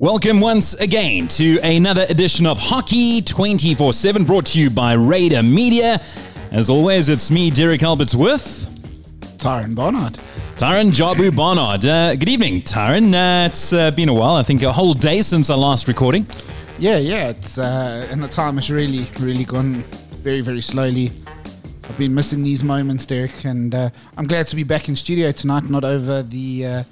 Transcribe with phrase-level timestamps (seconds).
[0.00, 5.42] Welcome once again to another edition of Hockey 24 7 brought to you by Raider
[5.42, 6.00] Media.
[6.50, 8.40] As always, it's me, Derek Alberts, with
[9.36, 10.14] Tyron Barnard.
[10.56, 11.84] Tyron Jabu Barnard.
[11.84, 13.12] Uh, good evening, Tyron.
[13.12, 16.26] Uh, it's uh, been a while, I think a whole day since our last recording.
[16.78, 19.82] Yeah, yeah, it's uh, and the time has really, really gone
[20.22, 21.12] very, very slowly.
[21.86, 25.30] I've been missing these moments, Derek, and uh, I'm glad to be back in studio
[25.30, 26.84] tonight, not over the uh,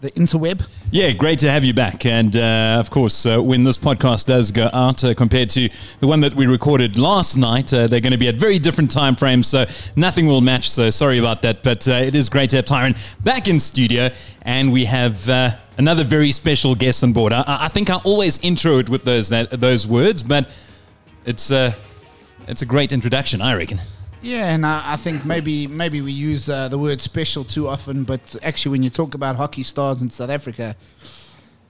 [0.00, 0.66] the interweb.
[0.92, 2.06] Yeah, great to have you back.
[2.06, 5.68] And uh, of course, uh, when this podcast does go out, uh, compared to
[6.00, 8.90] the one that we recorded last night, uh, they're going to be at very different
[8.90, 9.66] time frames, so
[9.96, 10.70] nothing will match.
[10.70, 14.10] So sorry about that, but uh, it is great to have Tyron back in studio,
[14.42, 15.28] and we have.
[15.28, 17.32] Uh, another very special guest on board.
[17.32, 20.50] I, I think I always intro it with those that, those words, but
[21.24, 21.72] it's a
[22.48, 23.78] it's a great introduction, I reckon.
[24.20, 28.04] Yeah, and I, I think maybe maybe we use uh, the word special too often,
[28.04, 30.74] but actually, when you talk about hockey stars in South Africa,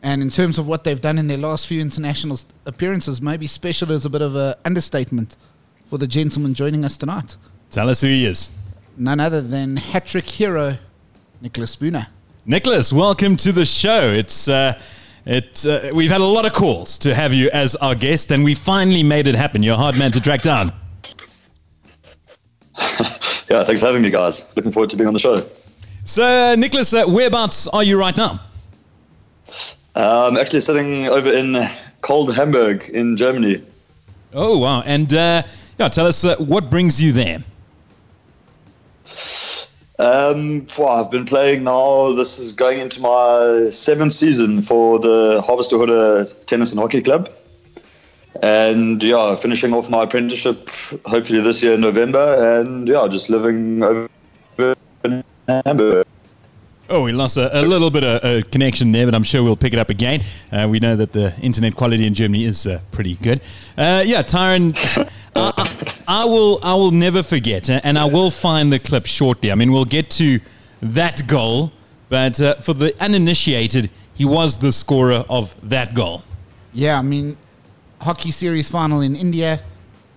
[0.03, 3.91] and in terms of what they've done in their last few international appearances, maybe special
[3.91, 5.37] is a bit of an understatement
[5.91, 7.37] for the gentleman joining us tonight.
[7.71, 8.49] Tell us who he is.
[8.97, 10.79] None other than hat trick hero
[11.41, 12.07] Nicholas Spooner.
[12.47, 14.11] Nicholas, welcome to the show.
[14.11, 14.81] It's uh,
[15.27, 18.43] it uh, we've had a lot of calls to have you as our guest, and
[18.43, 19.63] we finally made it happen.
[19.63, 20.73] You're a hard man to track down.
[23.49, 24.45] Yeah, thanks for having me, guys.
[24.57, 25.47] Looking forward to being on the show.
[26.05, 28.41] So, Nicholas, uh, whereabouts are you right now?
[29.95, 31.57] I'm um, actually sitting over in
[32.03, 33.65] cold Hamburg in Germany.
[34.33, 34.83] Oh wow!
[34.83, 35.43] And uh,
[35.79, 37.39] yeah, tell us uh, what brings you there.
[39.99, 42.13] Um, well, I've been playing now.
[42.13, 47.29] This is going into my seventh season for the Harvestehude Tennis and Hockey Club.
[48.43, 50.71] And yeah, finishing off my apprenticeship
[51.07, 52.61] hopefully this year in November.
[52.61, 54.09] And yeah, just living over
[55.05, 55.25] in
[55.65, 56.07] Hamburg.
[56.91, 59.57] Oh, we lost a, a little bit of a connection there, but I'm sure we'll
[59.57, 60.23] pick it up again.
[60.51, 63.43] Uh, we know that the internet quality in Germany is uh, pretty good.
[63.77, 64.75] Uh, yeah, Tyron,
[65.37, 69.05] I, I, I, will I will never forget, uh, and I will find the clip
[69.05, 69.53] shortly.
[69.53, 70.41] I mean, we'll get to
[70.81, 71.73] that goal,
[72.09, 76.23] but uh, for the uninitiated, he was the scorer of that goal.
[76.73, 77.37] Yeah, I mean,
[78.01, 79.61] hockey series final in India,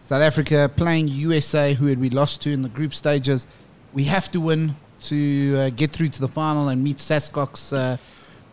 [0.01, 3.47] South Africa playing USA, who had we lost to in the group stages.
[3.93, 7.97] We have to win to uh, get through to the final and meet SASCOC's uh,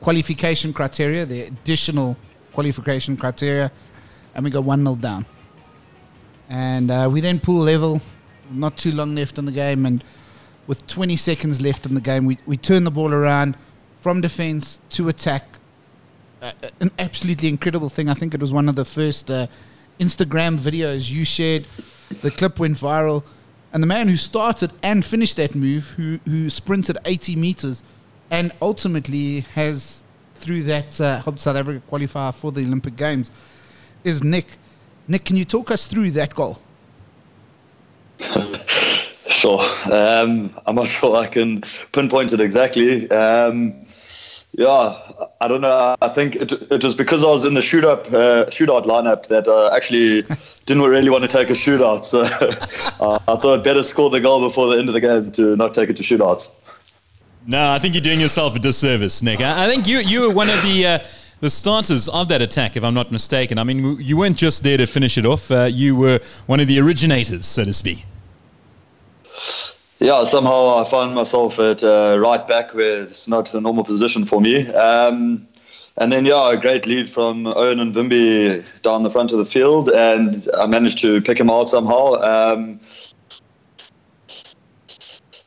[0.01, 2.17] qualification criteria, the additional
[2.53, 3.71] qualification criteria,
[4.35, 5.27] and we got 1 0 down.
[6.49, 8.01] And uh, we then pull level,
[8.51, 10.03] not too long left in the game, and
[10.67, 13.57] with 20 seconds left in the game, we, we turn the ball around
[14.01, 15.58] from defense to attack.
[16.41, 18.09] Uh, an absolutely incredible thing.
[18.09, 19.49] I think it was one of the first uh,
[19.99, 21.67] Instagram videos you shared.
[22.23, 23.25] The clip went viral
[23.73, 27.83] and the man who started and finished that move, who, who sprinted 80 meters
[28.31, 30.05] and ultimately has,
[30.37, 33.31] through that, uh, helped South Africa qualify for the Olympic Games,
[34.05, 34.47] is Nick.
[35.07, 36.61] Nick, can you talk us through that goal?
[38.21, 39.61] sure.
[39.93, 41.63] Um, I'm not sure I can
[41.93, 43.11] pinpoint it exactly.
[43.11, 43.87] Um,
[44.53, 44.99] yeah,
[45.41, 45.95] I don't know.
[46.01, 49.47] I think it, it was because I was in the shootout uh, shootout lineup that
[49.47, 50.23] I actually
[50.67, 52.05] didn't really want to take a shootout.
[52.05, 52.23] So
[53.01, 55.57] uh, I thought I'd better score the goal before the end of the game to
[55.57, 56.55] not take it to shootouts.
[57.47, 59.41] No, I think you're doing yourself a disservice, Nick.
[59.41, 60.87] I, I think you you were one of the.
[60.87, 60.99] Uh,
[61.41, 63.59] the starters of that attack, if I'm not mistaken.
[63.59, 65.53] I mean, you weren't just there to finish it off.
[65.53, 68.07] Uh, you were one of the originators, so to speak
[70.01, 74.25] yeah, somehow I found myself at uh, right back where it's not a normal position
[74.25, 74.69] for me.
[74.73, 75.47] Um,
[75.97, 79.91] and then, yeah, a great lead from Owen Mvimbi down the front of the field,
[79.91, 82.15] and I managed to pick him out somehow.
[82.23, 82.79] Um,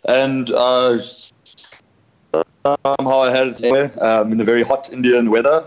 [0.06, 5.66] and uh, somehow I had it um, in the very hot Indian weather.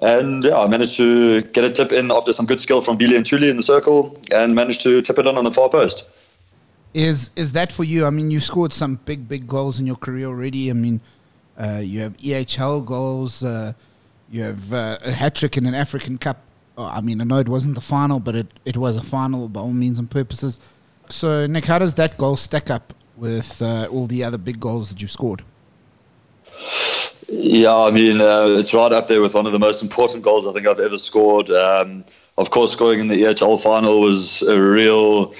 [0.00, 3.18] And yeah, I managed to get a tip in after some good skill from Billy
[3.18, 6.04] Ntuli in the circle, and managed to tip it in on the far post.
[6.94, 8.06] Is is that for you?
[8.06, 10.70] I mean, you've scored some big big goals in your career already.
[10.70, 11.00] I mean,
[11.58, 13.42] uh, you have EHL goals.
[13.42, 13.72] Uh,
[14.30, 16.38] you have uh, a hat trick in an African Cup.
[16.76, 19.48] Oh, I mean, I know it wasn't the final, but it, it was a final
[19.48, 20.58] by all means and purposes.
[21.10, 24.88] So, Nick, how does that goal stack up with uh, all the other big goals
[24.88, 25.42] that you've scored?
[27.28, 30.46] Yeah, I mean, uh, it's right up there with one of the most important goals
[30.46, 31.50] I think I've ever scored.
[31.50, 32.04] Um,
[32.38, 35.34] of course, scoring in the EHL final was a real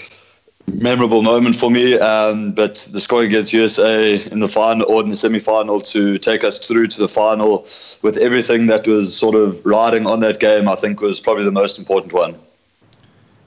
[0.67, 1.99] memorable moment for me.
[1.99, 6.19] Um, but the scoring against USA in the final or in the semi final to
[6.19, 7.67] take us through to the final
[8.03, 11.53] with everything that was sort of riding on that game, I think was probably the
[11.53, 12.39] most important one.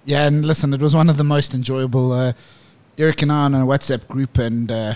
[0.06, 2.12] Yeah, and listen, it was one of the most enjoyable.
[2.12, 2.33] Uh,
[2.97, 4.95] Eric and I on a WhatsApp group, and uh,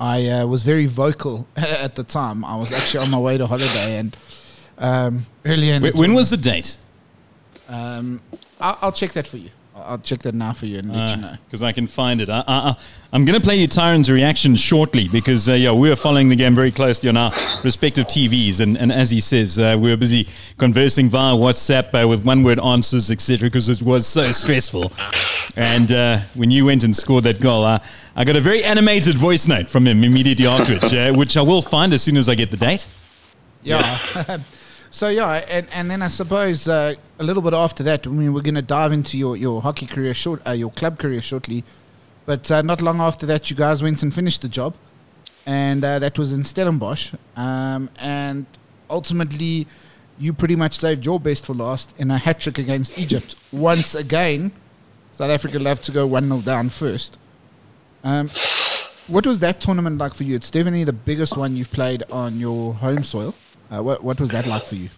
[0.00, 2.44] I uh, was very vocal at the time.
[2.44, 4.16] I was actually on my way to holiday, and
[4.78, 5.74] um, earlier.
[5.74, 6.78] In the When, when was the date?
[7.68, 8.20] Um,
[8.60, 9.50] I'll, I'll check that for you.
[9.74, 11.36] I'll, I'll check that now for you and let you know.
[11.46, 12.30] Because I can find it.
[12.30, 12.76] I, I,
[13.12, 16.36] I'm going to play you Tyron's reaction shortly because, uh, yeah, we were following the
[16.36, 17.32] game very closely on our
[17.64, 18.60] respective TVs.
[18.60, 20.28] And, and as he says, uh, we were busy
[20.58, 24.92] conversing via WhatsApp uh, with one word answers, etc., because it was so stressful.
[25.56, 27.78] And uh, when you went and scored that goal, uh,
[28.16, 31.62] I got a very animated voice note from him immediately afterwards, uh, which I will
[31.62, 32.86] find as soon as I get the date.
[33.64, 34.38] Yeah.
[34.94, 38.32] so yeah, and, and then I suppose uh, a little bit after that, I mean,
[38.32, 41.64] we're going to dive into your, your hockey career short, uh, your club career shortly,
[42.26, 44.76] but uh, not long after that, you guys went and finished the job,
[45.46, 48.46] and uh, that was in Stellenbosch, um, and
[48.88, 49.66] ultimately,
[50.16, 53.34] you pretty much saved your best for last in a hat trick against Egypt.
[53.52, 54.52] Once again,
[55.10, 57.18] South Africa love to go one 0 down first.
[58.04, 58.28] Um,
[59.08, 60.36] what was that tournament like for you?
[60.36, 63.34] It's definitely the biggest one you've played on your home soil.
[63.70, 64.88] Uh, what what was that like for you?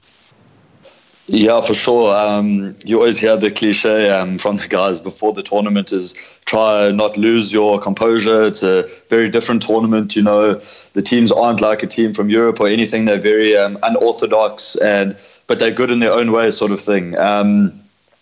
[1.29, 2.15] Yeah, for sure.
[2.17, 6.15] Um, you always hear the cliche um, from the guys before the tournament is
[6.45, 8.47] try not lose your composure.
[8.47, 10.15] It's a very different tournament.
[10.15, 10.55] You know,
[10.93, 13.07] the teams aren't like a team from Europe or anything.
[13.07, 15.17] They're very um, unorthodox and
[15.49, 17.17] but they're good in their own way, sort of thing.
[17.19, 17.73] Um,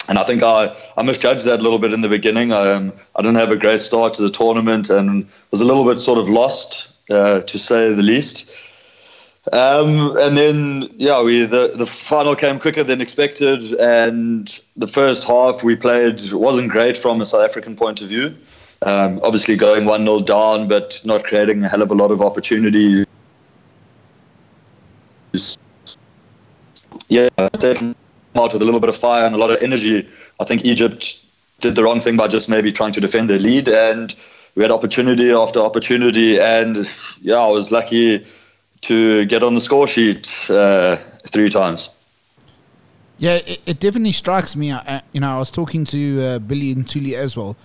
[0.09, 2.53] and I think I, I misjudged that a little bit in the beginning.
[2.53, 5.85] I, um, I didn't have a great start to the tournament and was a little
[5.85, 8.51] bit sort of lost, uh, to say the least.
[9.53, 15.25] Um, and then, yeah, we the, the final came quicker than expected, and the first
[15.25, 18.35] half we played wasn't great from a South African point of view.
[18.83, 22.23] Um, obviously, going 1 0 down, but not creating a hell of a lot of
[22.23, 23.07] opportunities.
[27.09, 27.95] Yeah, taking
[28.37, 30.09] out with a little bit of fire and a lot of energy.
[30.41, 31.21] I think Egypt
[31.61, 34.15] did the wrong thing by just maybe trying to defend their lead, and
[34.55, 36.41] we had opportunity after opportunity.
[36.41, 36.79] And
[37.21, 38.25] yeah, I was lucky
[38.85, 40.97] to get on the score sheet uh,
[41.27, 41.91] three times.
[43.19, 44.71] Yeah, it, it definitely strikes me.
[44.71, 47.57] Uh, you know, I was talking to uh, Billy Ntuli as well,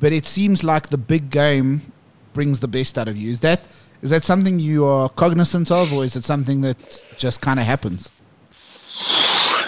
[0.00, 1.92] but it seems like the big game
[2.32, 3.30] brings the best out of you.
[3.30, 3.60] Is that
[4.02, 6.76] is that something you are cognizant of, or is it something that
[7.18, 8.08] just kind of happens?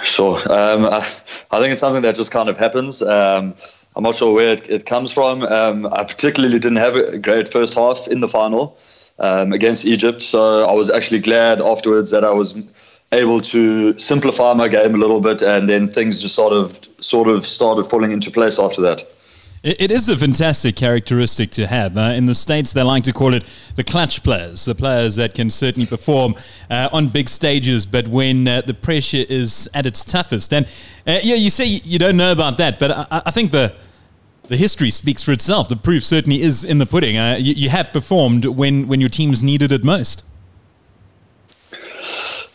[0.04, 0.36] Sure.
[0.50, 0.98] Um, I,
[1.50, 3.02] I, think it's something that just kind of happens.
[3.02, 3.54] Um,
[3.94, 5.42] I'm not sure where it, it comes from.
[5.42, 8.78] Um, I particularly didn't have a great first half in the final
[9.22, 12.54] um, against Egypt, so I was actually glad afterwards that I was
[13.12, 17.28] able to simplify my game a little bit, and then things just sort of sort
[17.28, 19.04] of started falling into place after that.
[19.62, 21.96] It is a fantastic characteristic to have.
[21.96, 23.44] Uh, in the States, they like to call it
[23.76, 26.34] the clutch players, the players that can certainly perform
[26.68, 30.52] uh, on big stages, but when uh, the pressure is at its toughest.
[30.52, 30.66] And
[31.06, 33.72] uh, yeah, you say you don't know about that, but I, I, think the
[34.48, 35.68] the history speaks for itself.
[35.68, 37.16] The proof certainly is in the pudding.
[37.16, 40.24] Uh, you, you have performed when, when your teams needed it most.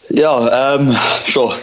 [0.10, 0.90] Yeah, um,
[1.26, 1.58] sure.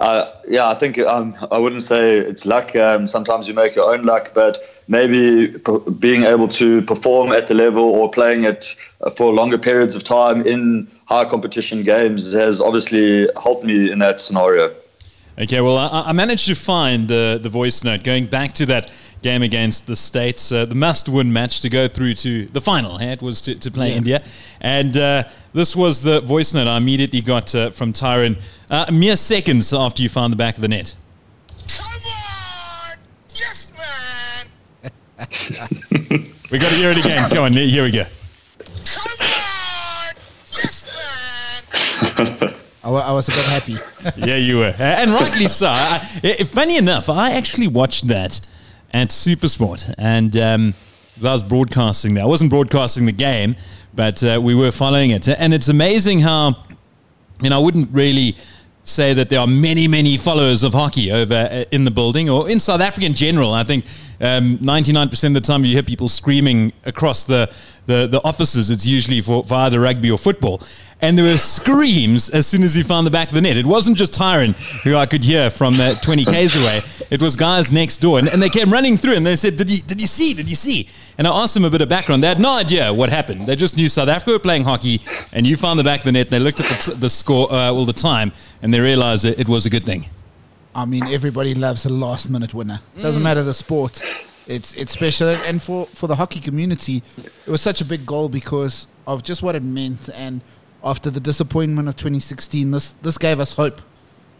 [0.00, 2.74] Uh, yeah, I think um, I wouldn't say it's luck.
[2.74, 4.58] Um, sometimes you make your own luck, but
[4.88, 8.74] maybe p- being able to perform at the level or playing it
[9.16, 14.20] for longer periods of time in high competition games has obviously helped me in that
[14.20, 14.74] scenario.
[15.38, 18.92] Okay, well, I, I managed to find the, the voice note going back to that
[19.24, 22.98] game against the States, uh, the must win match to go through to the final.
[22.98, 23.12] Hey?
[23.12, 23.96] It was to, to play yeah.
[23.96, 24.22] India.
[24.60, 28.38] And uh, this was the voice note I immediately got uh, from Tyron
[28.70, 30.94] uh, mere seconds after you found the back of the net.
[31.66, 32.98] Come on!
[33.30, 34.46] Yes, man!
[36.50, 37.30] we got to hear it again.
[37.30, 38.04] Come on, here we go.
[38.04, 40.12] Come on!
[40.52, 40.86] Yes,
[42.42, 42.54] man!
[42.84, 43.78] I, I was a bit happy.
[44.20, 44.74] yeah, you were.
[44.78, 45.68] And rightly so.
[45.70, 45.98] I,
[46.52, 48.46] funny enough, I actually watched that
[48.94, 49.92] at Supersport.
[49.98, 50.74] And um,
[51.22, 52.24] I was broadcasting there.
[52.24, 53.56] I wasn't broadcasting the game,
[53.92, 55.28] but uh, we were following it.
[55.28, 56.64] And it's amazing how,
[57.42, 58.36] you know, I wouldn't really
[58.84, 62.48] say that there are many, many followers of hockey over uh, in the building or
[62.48, 63.52] in South Africa in general.
[63.52, 63.84] I think
[64.20, 67.50] um, 99% of the time you hear people screaming across the,
[67.86, 70.62] the, the offices, it's usually for, for either rugby or football
[71.04, 73.58] and there were screams as soon as he found the back of the net.
[73.58, 76.80] It wasn't just Tyron, who I could hear from uh, 20 k's away.
[77.10, 79.70] It was guys next door, and, and they came running through, and they said, "Did
[79.70, 80.32] you did you see?
[80.32, 82.22] Did you see?" And I asked them a bit of background.
[82.22, 83.46] They had no idea what happened.
[83.46, 85.02] They just knew South Africa were playing hockey,
[85.34, 86.28] and you found the back of the net.
[86.28, 88.32] And they looked at the, the score uh, all the time,
[88.62, 90.06] and they realized it, it was a good thing.
[90.74, 92.80] I mean, everybody loves a last minute winner.
[93.00, 93.24] Doesn't mm.
[93.24, 94.02] matter the sport.
[94.46, 98.30] It's it's special, and for for the hockey community, it was such a big goal
[98.30, 100.40] because of just what it meant and
[100.84, 103.80] after the disappointment of 2016, this this gave us hope.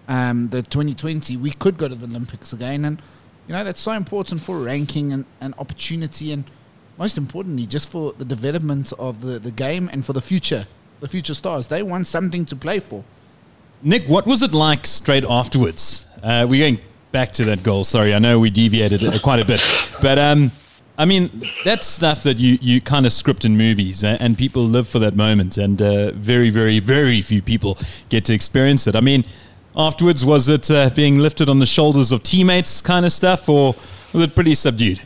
[0.07, 3.01] Um, the 2020 we could go to the Olympics again, and
[3.49, 6.45] you know that's so important for ranking and, and opportunity, and
[6.99, 10.67] most importantly, just for the development of the, the game and for the future,
[11.01, 11.69] the future stars.
[11.69, 13.03] They want something to play for.
[13.83, 16.07] Nick, what was it like straight afterwards?
[16.23, 16.81] Uh, we're going
[17.13, 17.85] back to that goal.
[17.85, 19.63] Sorry, I know we deviated quite a bit,
[20.01, 20.51] but um,
[20.97, 24.87] I mean that's stuff that you, you kind of script in movies, and people live
[24.87, 28.95] for that moment, and uh, very, very, very few people get to experience it.
[28.95, 29.25] I mean,
[29.77, 33.75] afterwards, was it uh, being lifted on the shoulders of teammates, kind of stuff, or
[34.13, 35.01] was it pretty subdued?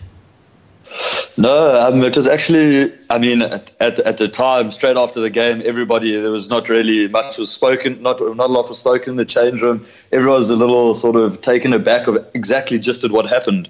[1.37, 2.93] No, um, it was actually.
[3.11, 6.69] I mean, at, at at the time, straight after the game, everybody there was not
[6.69, 8.03] really much was spoken.
[8.03, 9.87] Not not a lot was spoken in the change room.
[10.13, 13.69] Everyone was a little sort of taken aback of exactly just at what happened.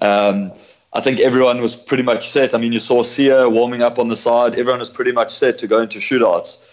[0.00, 0.52] Um,
[0.92, 2.54] I think everyone was pretty much set.
[2.54, 4.52] I mean, you saw Sia warming up on the side.
[4.54, 6.66] Everyone was pretty much set to go into shootouts.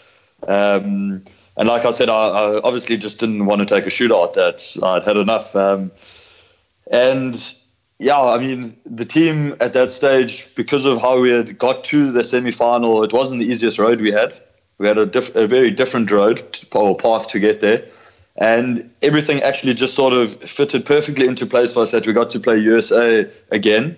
[0.47, 1.23] Um,
[1.55, 4.33] and like I said, I, I obviously just didn't want to take a shootout.
[4.33, 5.55] That I'd had enough.
[5.55, 5.91] Um,
[6.91, 7.53] and
[7.99, 12.11] yeah, I mean, the team at that stage, because of how we had got to
[12.11, 14.33] the semi final, it wasn't the easiest road we had.
[14.77, 17.87] We had a, diff- a very different road to, or path to get there.
[18.35, 22.29] And everything actually just sort of fitted perfectly into place for us that we got
[22.31, 23.97] to play USA again.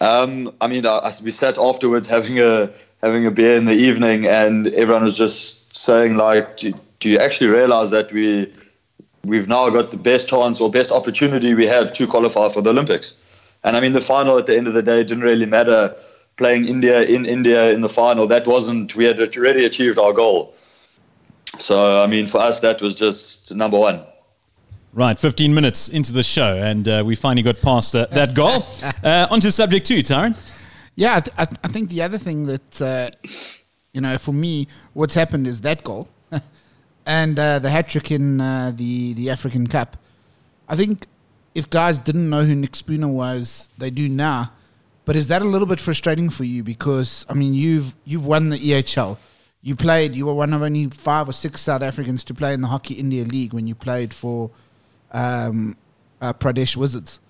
[0.00, 2.70] Um, I mean, as we sat afterwards having a
[3.02, 7.18] having a beer in the evening, and everyone was just saying, like, do, do you
[7.18, 8.52] actually realize that we
[9.26, 12.70] we've now got the best chance or best opportunity we have to qualify for the
[12.70, 13.14] Olympics.
[13.64, 15.94] And I mean, the final at the end of the day didn't really matter.
[16.36, 20.54] Playing India in India in the final, that wasn't, we had already achieved our goal.
[21.58, 24.04] So, I mean, for us, that was just number one.
[24.96, 28.64] Right, 15 minutes into the show, and uh, we finally got past uh, that goal.
[29.04, 30.34] Uh, on to subject two, Tyron.
[30.94, 33.10] Yeah, I, th- I, th- I think the other thing that, uh,
[33.92, 36.08] you know, for me, what's happened is that goal
[37.06, 39.98] and uh, the hat trick in uh, the, the African Cup.
[40.66, 41.06] I think
[41.54, 44.52] if guys didn't know who Nick Spooner was, they do now.
[45.04, 46.64] But is that a little bit frustrating for you?
[46.64, 49.18] Because, I mean, you've, you've won the EHL.
[49.60, 52.62] You played, you were one of only five or six South Africans to play in
[52.62, 54.50] the Hockey India League when you played for
[55.12, 55.76] um,
[56.20, 57.20] uh, Pradesh Wizards.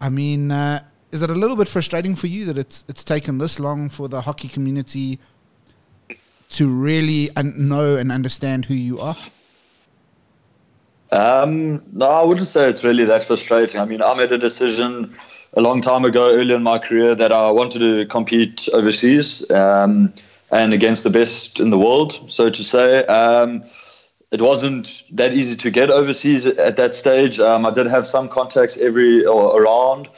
[0.00, 3.38] I mean, uh, is it a little bit frustrating for you that it's it's taken
[3.38, 5.18] this long for the hockey community
[6.50, 9.14] to really un- know and understand who you are?
[11.12, 13.78] Um, no, I wouldn't say it's really that frustrating.
[13.80, 15.14] I mean, I made a decision
[15.54, 20.12] a long time ago, early in my career, that I wanted to compete overseas um,
[20.50, 23.04] and against the best in the world, so to say.
[23.06, 23.62] Um,
[24.32, 27.38] it wasn't that easy to get overseas at that stage.
[27.38, 30.08] Um, I did have some contacts every or around.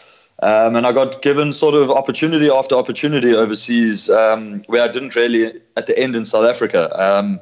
[0.40, 5.16] Um, and I got given sort of opportunity after opportunity overseas um, where I didn't
[5.16, 6.90] really at the end in South Africa.
[7.00, 7.40] Um,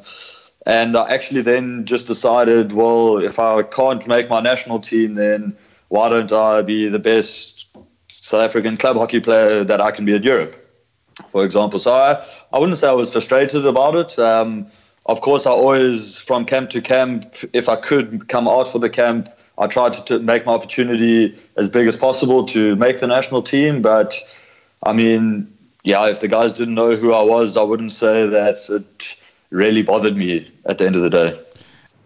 [0.67, 5.57] and I actually then just decided, well, if I can't make my national team, then
[5.89, 7.67] why don't I be the best
[8.09, 10.57] South African club hockey player that I can be at Europe,
[11.29, 11.79] for example?
[11.79, 14.19] So I, I wouldn't say I was frustrated about it.
[15.07, 18.91] Of course, I always, from camp to camp, if I could come out for the
[18.91, 19.29] camp,
[19.59, 23.43] I tried to, to make my opportunity as big as possible to make the national
[23.43, 23.83] team.
[23.83, 24.15] But
[24.83, 25.53] I mean,
[25.85, 29.17] yeah, if the guys didn't know who I was, I wouldn't say that it
[29.51, 31.41] really bothered me at the end of the day.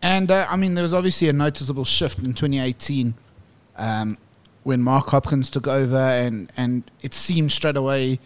[0.02, 3.14] And uh, I mean, there was obviously a noticeable shift in 2018
[3.76, 4.18] um,
[4.62, 8.18] when Mark Hopkins took over, and, and it seemed straight away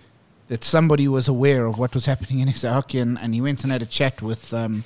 [0.50, 3.62] that somebody was aware of what was happening in SA hockey, and, and he went
[3.62, 4.82] and had a chat with, um,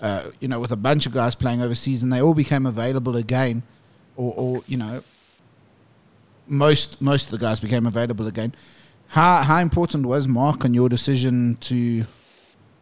[0.00, 3.14] uh, you know, with a bunch of guys playing overseas, and they all became available
[3.16, 3.62] again,
[4.16, 5.04] or, or you know,
[6.48, 8.52] most most of the guys became available again.
[9.06, 12.04] How how important was Mark on your decision to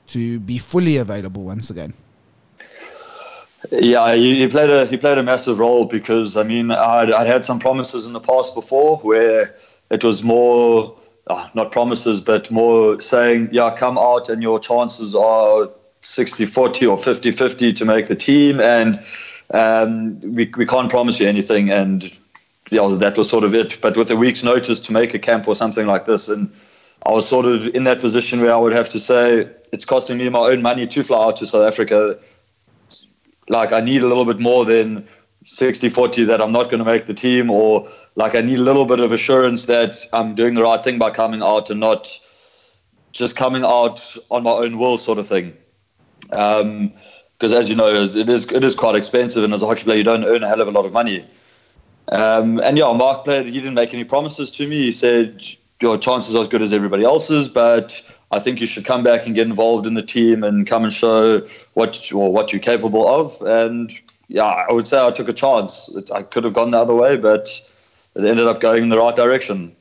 [0.06, 1.92] to be fully available once again?
[3.70, 7.26] Yeah, he, he played a he played a massive role because I mean I'd, I'd
[7.26, 9.54] had some promises in the past before where
[9.90, 10.96] it was more
[11.30, 15.70] uh, not promises but more saying yeah come out and your chances are
[16.02, 19.00] 60-40 or 50-50 to make the team and
[19.52, 22.18] um, we we can't promise you anything and
[22.70, 23.78] yeah that was sort of it.
[23.80, 26.50] But with a week's notice to make a camp or something like this and
[27.06, 30.18] I was sort of in that position where I would have to say it's costing
[30.18, 32.18] me my own money to fly out to South Africa.
[33.48, 35.08] Like I need a little bit more than
[35.42, 38.62] 60 40 that I'm not going to make the team, or like I need a
[38.62, 42.18] little bit of assurance that I'm doing the right thing by coming out and not
[43.12, 45.56] just coming out on my own will, sort of thing.
[46.30, 46.92] Um
[47.40, 49.96] because as you know, it is it is quite expensive, and as a hockey player,
[49.96, 51.24] you don't earn a hell of a lot of money.
[52.12, 53.46] Um, and yeah, Mark played.
[53.46, 54.76] He didn't make any promises to me.
[54.76, 55.42] He said
[55.80, 59.24] your chances are as good as everybody else's, but I think you should come back
[59.24, 63.08] and get involved in the team and come and show what or what you're capable
[63.08, 63.40] of.
[63.40, 63.90] And
[64.30, 65.88] yeah, I would say I took a chance.
[65.88, 67.48] It, I could have gone the other way, but
[68.14, 69.74] it ended up going in the right direction.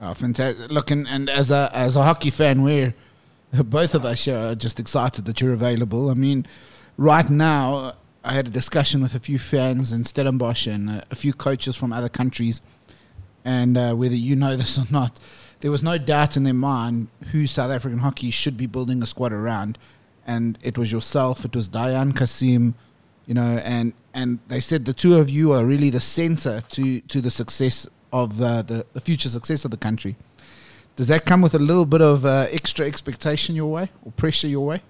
[0.00, 0.70] Oh, fantastic!
[0.70, 2.94] Look, and, and as a as a hockey fan, we're
[3.52, 6.08] both of us are just excited that you're available.
[6.08, 6.46] I mean,
[6.96, 7.92] right now,
[8.24, 11.92] I had a discussion with a few fans in Stellenbosch and a few coaches from
[11.92, 12.62] other countries,
[13.44, 15.20] and uh, whether you know this or not,
[15.60, 19.06] there was no doubt in their mind who South African hockey should be building a
[19.06, 19.76] squad around,
[20.26, 22.72] and it was yourself, it was Dayaan Cassiem,
[23.26, 27.00] you know, and and they said the two of you are really the center to
[27.00, 30.16] to the success of the the, the future success of the country.
[30.96, 34.46] Does that come with a little bit of uh, extra expectation your way or pressure
[34.46, 34.80] your way?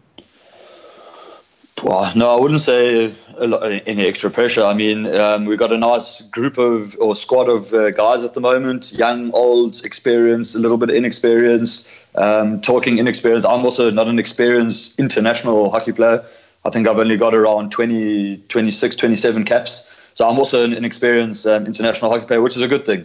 [1.83, 4.65] Well, no, I wouldn't say lot, any extra pressure.
[4.65, 8.35] I mean, um, we've got a nice group of or squad of uh, guys at
[8.35, 11.91] the moment, young, old, experienced, a little bit inexperienced.
[12.15, 16.25] Um, talking inexperienced, I'm also not an experienced international hockey player.
[16.65, 19.91] I think I've only got around 20, 26, 27 caps.
[20.15, 23.05] So I'm also an inexperienced um, international hockey player, which is a good thing.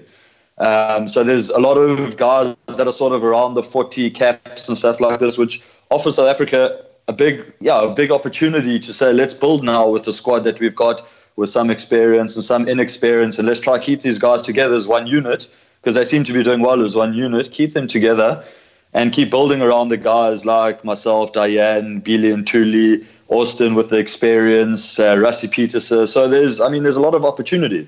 [0.60, 4.68] Um, so there's a lot of guys that are sort of around the 40 caps
[4.68, 8.94] and stuff like this, which offers South Africa a big, yeah, a big opportunity to
[8.94, 12.68] say, let's build now with the squad that we've got with some experience and some
[12.68, 15.48] inexperience, and let's try to keep these guys together as one unit
[15.82, 17.50] because they seem to be doing well as one unit.
[17.52, 18.44] Keep them together
[18.94, 23.98] and keep building around the guys like myself, Diane, Billy, and Tuli, Austin with the
[23.98, 26.08] experience, uh, Rassie Peterson.
[26.08, 27.88] So there's, I mean, there's a lot of opportunity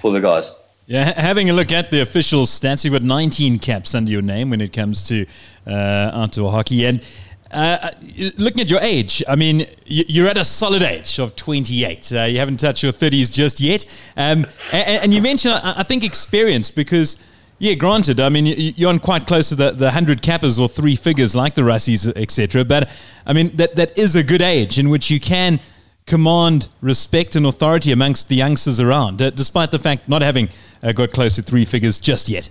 [0.00, 0.52] for the guys.
[0.86, 4.50] Yeah, having a look at the official stats, you've got 19 caps under your name
[4.50, 5.24] when it comes to
[5.66, 6.84] uh, outdoor hockey.
[6.84, 7.04] And
[7.52, 7.90] uh,
[8.38, 12.12] looking at your age, I mean, you're at a solid age of 28.
[12.12, 13.86] Uh, you haven't touched your 30s just yet.
[14.16, 17.20] Um, and, and, you mentioned, I think, experience because,
[17.60, 20.96] yeah, granted, I mean, you're on quite close to the, the 100 cappers or three
[20.96, 22.64] figures like the Russies, etc.
[22.64, 22.88] But,
[23.26, 25.60] I mean, that, that is a good age in which you can
[26.06, 30.48] command respect and authority amongst the youngsters around, uh, despite the fact not having
[30.82, 32.48] uh, got close to three figures just yet.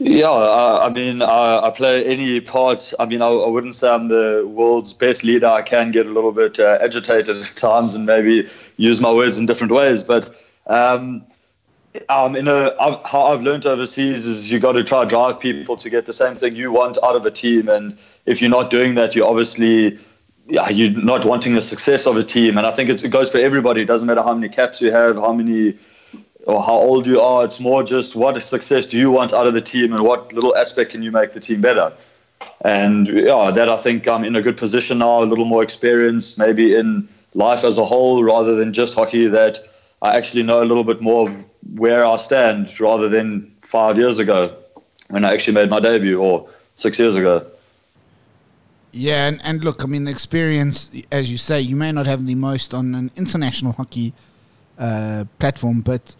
[0.00, 2.92] Yeah, uh, I mean, I, I, play any part.
[2.98, 5.46] I mean, I, I, wouldn't say I'm the world's best leader.
[5.46, 9.38] I can get a little bit uh, agitated at times and maybe use my words
[9.38, 10.02] in different ways.
[10.02, 10.28] But
[10.66, 11.24] um,
[12.08, 15.76] um, in a, I've, how I've learned overseas is you got to try drive people
[15.76, 17.68] to get the same thing you want out of a team.
[17.68, 19.98] And if you're not doing that, you're obviously
[20.48, 22.56] yeah, you're not wanting the success of a team.
[22.56, 23.82] And I think it goes for everybody.
[23.82, 25.76] It doesn't matter how many caps you have, how many
[26.46, 27.44] or how old you are.
[27.44, 30.56] It's more just what success do you want out of the team and what little
[30.56, 31.92] aspect can you make the team better.
[32.64, 36.38] And yeah, that I think I'm in a good position now, a little more experience,
[36.38, 39.26] maybe in life as a whole, rather than just hockey.
[39.26, 39.58] That
[40.02, 44.18] I actually know a little bit more of where I stand, rather than five years
[44.18, 44.56] ago
[45.08, 47.46] when I actually made my debut, or six years ago.
[48.92, 52.26] Yeah, and, and look, I mean, the experience, as you say, you may not have
[52.26, 54.14] the most on an international hockey
[54.78, 56.16] uh, platform, but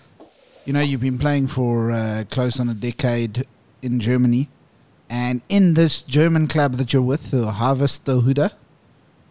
[0.64, 3.46] you know, you've been playing for uh, close on a decade
[3.82, 4.48] in Germany,
[5.08, 8.50] and in this German club that you're with, the Harvestehude,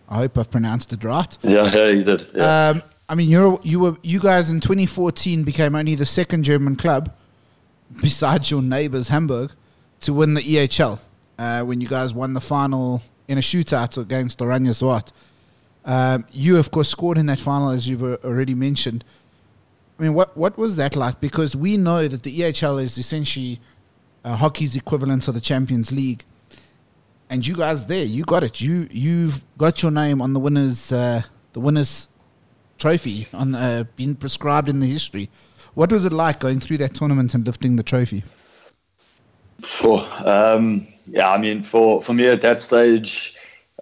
[0.08, 1.38] I hope I've pronounced it right.
[1.42, 2.28] Yeah, yeah, you did.
[2.34, 2.70] Yeah.
[2.70, 6.76] Um, I mean, you're you were you guys in 2014 became only the second German
[6.76, 7.14] club,
[8.02, 9.52] besides your neighbours Hamburg,
[10.02, 11.00] to win the EHL
[11.38, 15.12] uh, when you guys won the final in a shootout against Oranje Zwart.
[15.86, 19.04] Um, you, of course, scored in that final, as you've already mentioned.
[20.00, 21.20] I mean, what what was that like?
[21.20, 23.60] Because we know that the EHL is essentially
[24.24, 26.24] uh, hockey's equivalent to the Champions League,
[27.30, 28.60] and you guys there, you got it.
[28.62, 31.22] You you've got your name on the winners uh,
[31.54, 32.08] the winners
[32.86, 35.28] trophy on uh, being prescribed in the history.
[35.74, 38.24] What was it like going through that tournament and lifting the trophy?
[39.64, 40.08] Sure.
[40.24, 43.36] Um, yeah, I mean, for for me at that stage,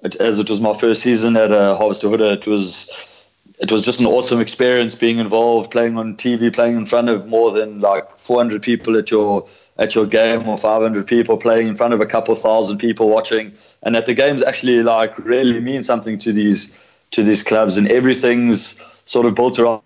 [0.03, 3.25] it, as it was my first season at uh, Harvestehude, it was
[3.59, 7.27] it was just an awesome experience being involved, playing on TV, playing in front of
[7.27, 9.45] more than like 400 people at your
[9.77, 13.51] at your game or 500 people playing in front of a couple thousand people watching,
[13.81, 16.73] and that the games actually like really mean something to these
[17.11, 19.81] to these clubs, and everything's sort of built around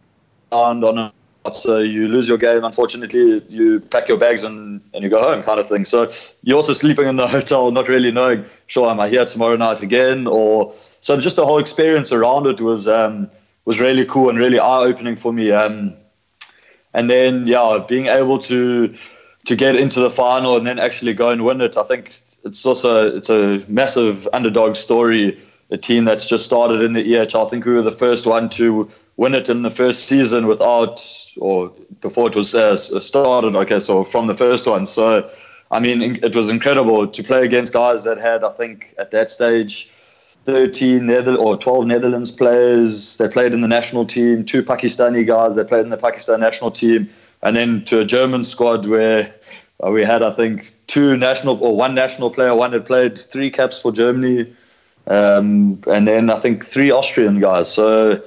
[0.51, 1.13] on a
[1.53, 5.43] so you lose your game, unfortunately, you pack your bags and, and you go home,
[5.43, 5.86] kind of thing.
[5.86, 6.12] So
[6.43, 9.82] you're also sleeping in the hotel, not really knowing, sure, am I here tomorrow night
[9.82, 10.27] again?
[10.27, 13.30] Or so just the whole experience around it was um,
[13.65, 15.51] was really cool and really eye opening for me.
[15.51, 15.93] Um,
[16.93, 18.95] and then yeah, being able to
[19.45, 22.65] to get into the final and then actually go and win it, I think it's
[22.65, 25.39] also it's a massive underdog story.
[25.69, 27.45] A team that's just started in the EHL.
[27.45, 31.03] I think we were the first one to win it in the first season without
[31.38, 33.56] or before it was uh, started.
[33.56, 34.86] Okay, so from the first one.
[34.86, 35.30] So
[35.69, 39.30] I mean, it was incredible to play against guys that had, I think, at that
[39.30, 39.89] stage
[40.45, 43.17] 13 Nether- or 12 Netherlands players.
[43.17, 44.45] They played in the national team.
[44.45, 45.56] Two Pakistani guys.
[45.56, 47.10] They played in the Pakistan national team.
[47.43, 49.34] And then to a German squad where
[49.84, 52.56] we had, I think, two national or one national player.
[52.56, 54.47] One had played three caps for Germany.
[55.08, 57.71] um, and then I think three Austrian guys.
[57.71, 58.21] So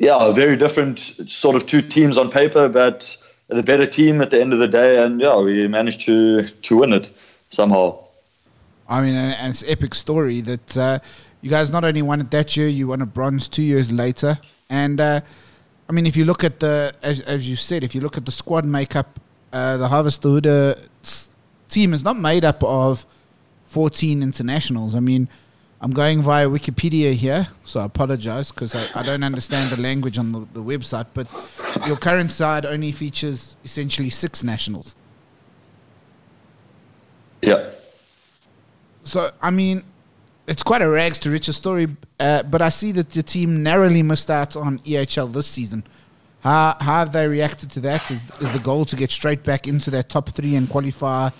[0.00, 3.16] yeah, very different sort of two teams on paper, but
[3.48, 6.76] the better team at the end of the day, and yeah, we managed to to
[6.78, 7.12] win it
[7.50, 7.98] somehow.
[8.88, 10.98] I mean, and, it's an epic story that uh,
[11.42, 14.38] you guys not only won it that year, you won a bronze two years later.
[14.70, 15.20] And uh,
[15.88, 18.24] I mean, if you look at the, as, as you said, if you look at
[18.24, 19.20] the squad makeup,
[19.52, 20.88] uh, the Harvestehude
[21.68, 23.04] team is not made up of
[23.66, 24.94] 14 internationals.
[24.94, 25.28] I mean,
[25.82, 30.18] I'm going via Wikipedia here, so I apologize because I, I don't understand the language
[30.18, 31.06] on the, the website.
[31.14, 31.26] But
[31.86, 34.94] your current side only features essentially six nationals.
[37.40, 37.70] Yeah.
[39.04, 39.82] So, I mean,
[40.46, 41.88] it's quite a rags to riches story,
[42.18, 45.84] uh, but I see that your team narrowly missed out on EHL this season.
[46.40, 48.10] How, how have they reacted to that?
[48.10, 51.30] Is, is the goal to get straight back into that top three and qualify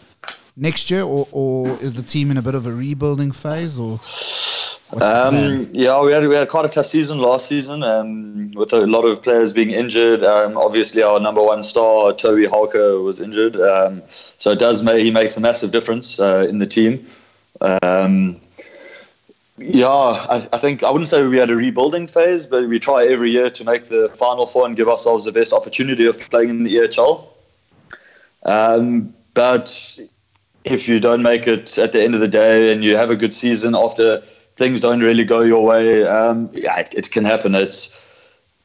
[0.61, 3.79] next year, or, or is the team in a bit of a rebuilding phase?
[3.79, 5.35] Or what's the plan?
[5.35, 8.87] Um, yeah, we had we had quite a tough season last season, um, with a
[8.87, 10.23] lot of players being injured.
[10.23, 15.03] Um, obviously, our number one star Toby Hauke was injured, um, so it does make
[15.03, 17.05] he makes a massive difference uh, in the team.
[17.61, 18.41] Um,
[19.57, 23.07] yeah, I, I think I wouldn't say we had a rebuilding phase, but we try
[23.07, 26.49] every year to make the final four and give ourselves the best opportunity of playing
[26.49, 27.27] in the EHL.
[28.45, 29.99] Um, but
[30.65, 33.17] if you don't make it at the end of the day and you have a
[33.17, 34.23] good season after
[34.57, 37.55] things don't really go your way, um, yeah, it, it can happen.
[37.55, 38.09] It's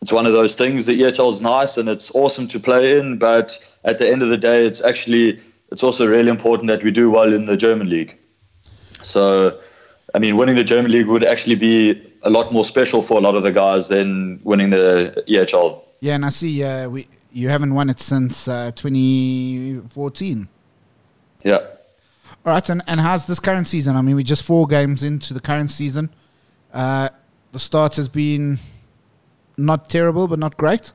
[0.02, 0.86] it's one of those things.
[0.86, 4.30] The EHL is nice and it's awesome to play in, but at the end of
[4.30, 5.40] the day, it's actually
[5.72, 8.16] it's also really important that we do well in the German league.
[9.02, 9.60] So,
[10.14, 13.22] I mean, winning the German league would actually be a lot more special for a
[13.22, 15.82] lot of the guys than winning the EHL.
[16.02, 20.48] Yeah, and I see uh, we you haven't won it since uh, 2014.
[21.44, 21.60] Yeah.
[22.46, 23.96] All right, and, and how's this current season?
[23.96, 26.12] I mean, we're just four games into the current season.
[26.72, 27.10] Uh,
[27.52, 28.60] the start has been
[29.58, 30.92] not terrible, but not great.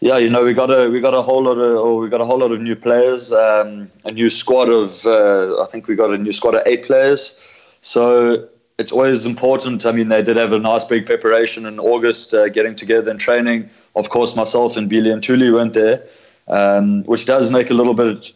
[0.00, 2.20] Yeah, you know, we got a we got a whole lot of or we got
[2.20, 5.94] a whole lot of new players, um, a new squad of uh, I think we
[5.94, 7.40] got a new squad of eight players.
[7.80, 8.46] So
[8.78, 9.86] it's always important.
[9.86, 13.18] I mean, they did have a nice big preparation in August, uh, getting together and
[13.18, 13.70] training.
[13.96, 16.04] Of course, myself and Billy Ntuli weren't there,
[16.48, 18.32] um, which does make a little bit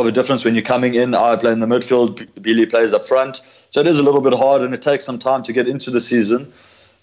[0.00, 1.14] of a difference when you're coming in.
[1.14, 4.34] I play in the midfield, Billy plays up front, so it is a little bit
[4.34, 6.52] hard, and it takes some time to get into the season.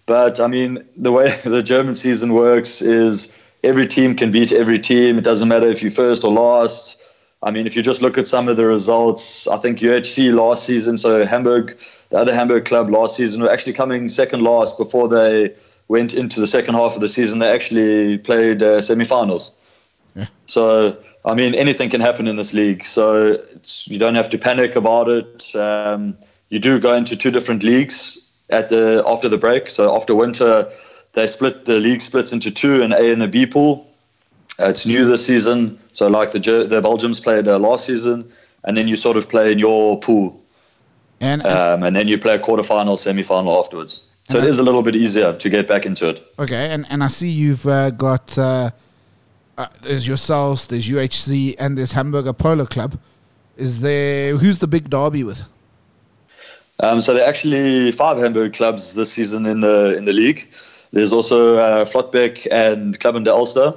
[0.06, 4.80] But I mean, the way the German season works is every team can beat every
[4.80, 5.18] team.
[5.18, 7.02] It doesn't matter if you're first or last.
[7.44, 10.66] I mean, if you just look at some of the results, I think UHC last
[10.66, 11.78] season, so Hamburg,
[12.10, 15.54] the other Hamburg club last season, were actually coming second last before they
[15.88, 17.40] went into the second half of the season.
[17.40, 19.52] They actually played uh, semi-finals.
[20.16, 20.28] Yeah.
[20.48, 22.86] So, I mean, anything can happen in this league.
[22.86, 25.56] So it's, you don't have to panic about it.
[25.56, 26.16] Um,
[26.50, 29.70] you do go into two different leagues at the after the break.
[29.70, 30.72] So after winter,
[31.14, 33.90] they split the league splits into two, an A and a B pool.
[34.60, 38.32] Uh, it's new this season, so like the the Belgians played uh, last season,
[38.64, 40.42] and then you sort of play in your pool,
[41.20, 44.02] And, and um, and then you play a quarterfinal, semi-final afterwards.
[44.30, 46.34] So it is a little bit easier to get back into it.
[46.40, 48.38] okay, and, and I see you've uh, got
[49.58, 53.00] uh, there's yourselves, there's UHC, and there's Hamburger Polo Club.
[53.58, 55.44] Is there who's the big derby with?
[56.80, 60.52] Um, so there are actually five Hamburg clubs this season in the in the league.
[60.92, 63.74] There's also uh, Flottbek and Club an der Alster.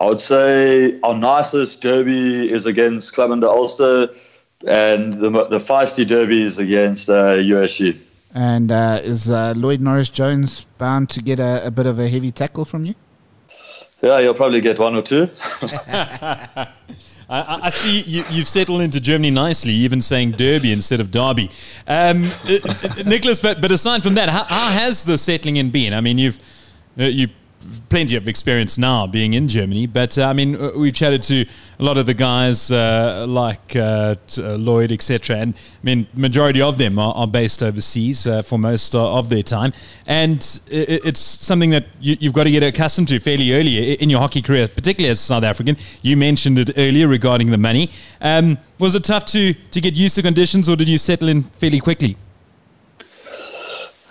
[0.00, 4.08] I would say our nicest derby is against Club an der Alster,
[4.66, 7.36] and the the feisty derby is against uh.
[8.34, 12.08] And uh, is uh, Lloyd Norris Jones bound to get a, a bit of a
[12.08, 12.94] heavy tackle from you?
[14.02, 15.30] Yeah, you'll probably get one or two.
[17.32, 21.50] I, I see you, you've settled into Germany nicely, even saying Derby instead of Derby.
[21.86, 25.70] Um, uh, uh, Nicholas, but, but aside from that, how, how has the settling in
[25.70, 25.94] been?
[25.94, 26.38] I mean, you've
[26.98, 27.28] uh, you
[27.88, 31.44] plenty of experience now being in Germany, but uh, I mean, uh, we've chatted to
[31.78, 35.36] a lot of the guys uh, like uh, uh, Lloyd, etc.
[35.36, 39.42] And I mean, majority of them are, are based overseas uh, for most of their
[39.42, 39.72] time,
[40.06, 43.94] and i- i- it's something that you, you've got to get accustomed to fairly early
[43.94, 45.76] in your hockey career, particularly as a South African.
[46.02, 47.90] You mentioned it earlier regarding the money.
[48.20, 51.42] Um, was it tough to to get used to conditions, or did you settle in
[51.42, 52.16] fairly quickly?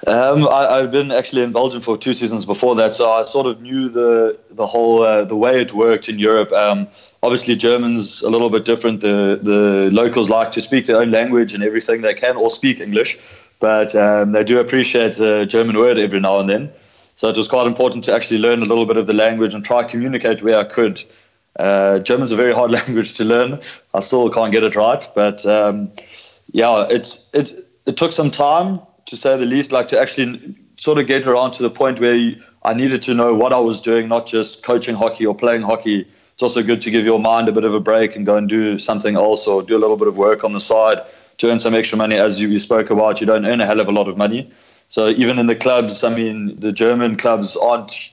[0.08, 3.46] Um, I, I've been actually in Belgium for two seasons before that, so I sort
[3.46, 6.52] of knew the the whole uh, the way it worked in Europe.
[6.52, 6.88] Um,
[7.22, 9.02] obviously, German's a little bit different.
[9.02, 12.02] The the locals like to speak their own language and everything.
[12.02, 13.20] They can all speak English,
[13.60, 16.72] but um, they do appreciate a German word every now and then.
[17.14, 19.64] So it was quite important to actually learn a little bit of the language and
[19.64, 21.04] try communicate where I could.
[21.60, 23.60] Uh, German's a very hard language to learn.
[23.94, 25.92] I still can't get it right, but um,
[26.54, 27.68] yeah, it's it.
[27.86, 31.52] it took some time to say the least, like to actually sort of get around
[31.54, 32.34] to the point where
[32.64, 36.08] I needed to know what I was doing, not just coaching hockey or playing hockey.
[36.34, 38.50] It's also good to give your mind a bit of a break and go and
[38.50, 41.02] do something else or do a little bit of work on the side
[41.38, 42.16] to earn some extra money.
[42.16, 44.52] As you, spoke about, you don't earn a hell of a lot of money.
[44.90, 48.12] So even in the clubs, I mean, the German clubs aren't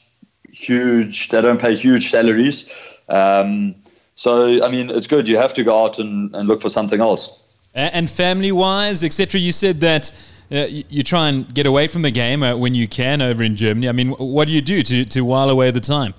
[0.51, 1.29] huge.
[1.29, 2.71] They don't pay huge salaries.
[3.09, 3.75] Um,
[4.15, 5.29] so, I mean, it's good.
[5.29, 7.43] You have to go out and, and look for something else.
[7.75, 10.11] And family wise, etc., you said that
[10.51, 13.43] uh, you, you try and get away from the game uh, when you can over
[13.43, 13.89] in Germany.
[13.89, 16.15] I mean, what do you do to, to while away the time?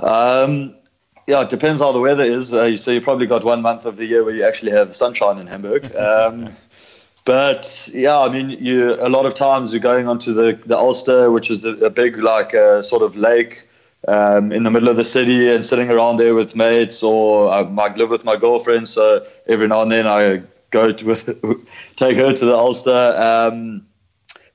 [0.00, 0.74] Um,
[1.26, 2.52] yeah, it depends how the weather is.
[2.52, 5.38] Uh, so you probably got one month of the year where you actually have sunshine
[5.38, 5.90] in Hamburg.
[6.04, 6.50] Um,
[7.24, 11.30] but yeah, I mean, you a lot of times you're going onto the the Alster,
[11.30, 13.66] which is the, a big like uh, sort of lake
[14.06, 17.62] um, in the middle of the city, and sitting around there with mates, or I
[17.62, 18.88] might live with my girlfriend.
[18.88, 20.42] So every now and then I
[20.74, 21.24] go to with
[21.96, 23.14] take her to the Alster.
[23.16, 23.86] Um,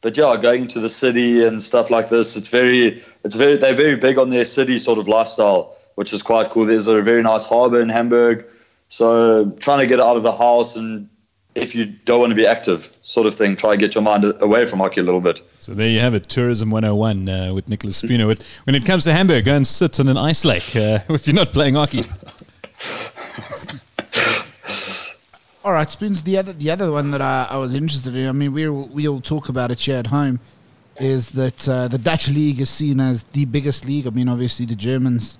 [0.02, 3.74] but yeah, going to the city and stuff like this, it's very, it's very, they're
[3.74, 6.66] very big on their city sort of lifestyle, which is quite cool.
[6.66, 8.46] There's a very nice harbour in Hamburg,
[8.90, 11.10] so trying to get out of the house and
[11.56, 14.24] if you don't want to be active, sort of thing, try and get your mind
[14.40, 15.42] away from hockey a little bit.
[15.60, 18.28] So there you have it, Tourism 101 uh, with Nicholas Spooner.
[18.28, 21.36] When it comes to Hamburg, go and sit on an ice lake uh, if you're
[21.36, 22.06] not playing hockey.
[25.62, 26.24] All right, Spoons.
[26.24, 28.30] The other, the other one that I, I was interested in.
[28.30, 30.40] I mean, we we'll talk about it here at home.
[30.98, 34.08] Is that uh, the Dutch league is seen as the biggest league?
[34.08, 35.38] I mean, obviously the Germans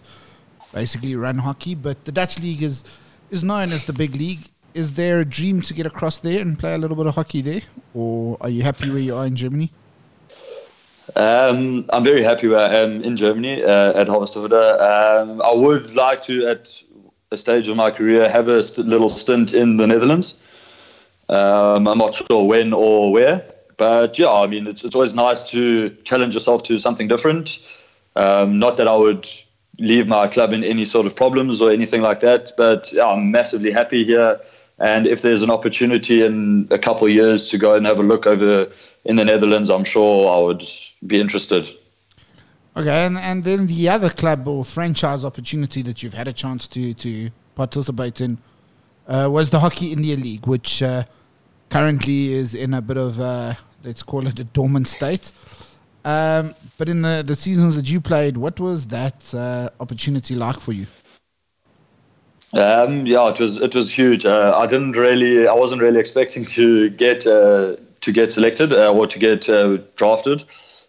[0.74, 2.84] basically run hockey, but the Dutch league is
[3.32, 4.40] is known as the big league.
[4.74, 7.42] Is there a dream to get across there and play a little bit of hockey
[7.42, 7.62] there,
[7.94, 9.72] or are you happy where you are in Germany?
[11.16, 14.52] Um, I'm very happy where I am in Germany uh, at Harvestehude.
[14.52, 16.84] Um, I would like to, at
[17.32, 20.40] a stage of my career, have a st- little stint in the Netherlands.
[21.30, 23.46] Um, I'm not sure when or where,
[23.78, 27.60] but yeah, I mean, it's, it's always nice to challenge yourself to something different.
[28.16, 29.30] Um, not that I would
[29.78, 33.30] leave my club in any sort of problems or anything like that, but yeah, I'm
[33.30, 34.42] massively happy here.
[34.80, 38.04] And if there's an opportunity in a couple of years to go and have a
[38.04, 38.68] look over
[39.06, 40.68] in the Netherlands, I'm sure I would
[41.06, 41.70] be interested.
[42.78, 46.68] Okay, and, and then the other club or franchise opportunity that you've had a chance
[46.68, 48.38] to, to participate in
[49.08, 51.04] uh, was the Hockey India League, which uh,
[51.70, 55.32] currently is in a bit of, uh, let's call it a dormant state.
[56.06, 60.60] Um, but in the, the seasons that you played, what was that uh, opportunity like
[60.60, 60.86] for you?
[62.54, 64.26] Um, yeah, it was it was huge.
[64.26, 68.92] Uh, I didn't really, I wasn't really expecting to get uh, to get selected uh,
[68.92, 69.42] or to get
[69.96, 70.46] drafted,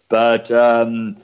[0.09, 1.17] but um,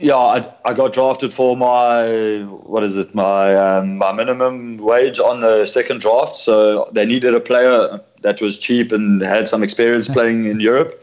[0.00, 5.18] yeah, I, I got drafted for my what is it my um, my minimum wage
[5.18, 6.36] on the second draft.
[6.36, 11.02] So they needed a player that was cheap and had some experience playing in Europe,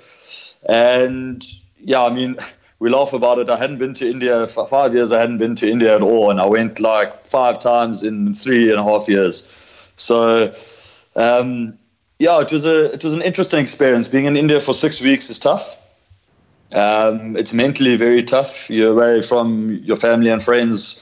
[0.68, 1.44] and
[1.80, 2.38] yeah, I mean.
[2.80, 3.50] We laugh about it.
[3.50, 5.14] I hadn't been to India for five years.
[5.14, 8.70] I hadn't been to India at all, and I went like five times in three
[8.70, 9.48] and a half years.
[9.96, 10.54] So,
[11.16, 11.78] um,
[12.20, 14.10] yeah, it was a it was an interesting experience.
[14.10, 15.78] Being in India for six weeks is tough.
[16.74, 18.70] Um, it's mentally very tough.
[18.70, 21.00] You're away from your family and friends.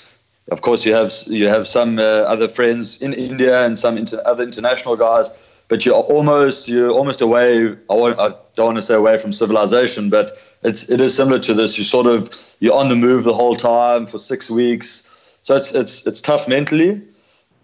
[0.51, 4.21] Of course, you have you have some uh, other friends in India and some inter-
[4.25, 5.29] other international guys,
[5.69, 7.69] but you're almost you're almost away.
[7.89, 10.31] I, I don't want to say away from civilization, but
[10.63, 11.77] it's it is similar to this.
[11.77, 12.29] You sort of
[12.59, 16.49] you're on the move the whole time for six weeks, so it's it's it's tough
[16.49, 17.01] mentally.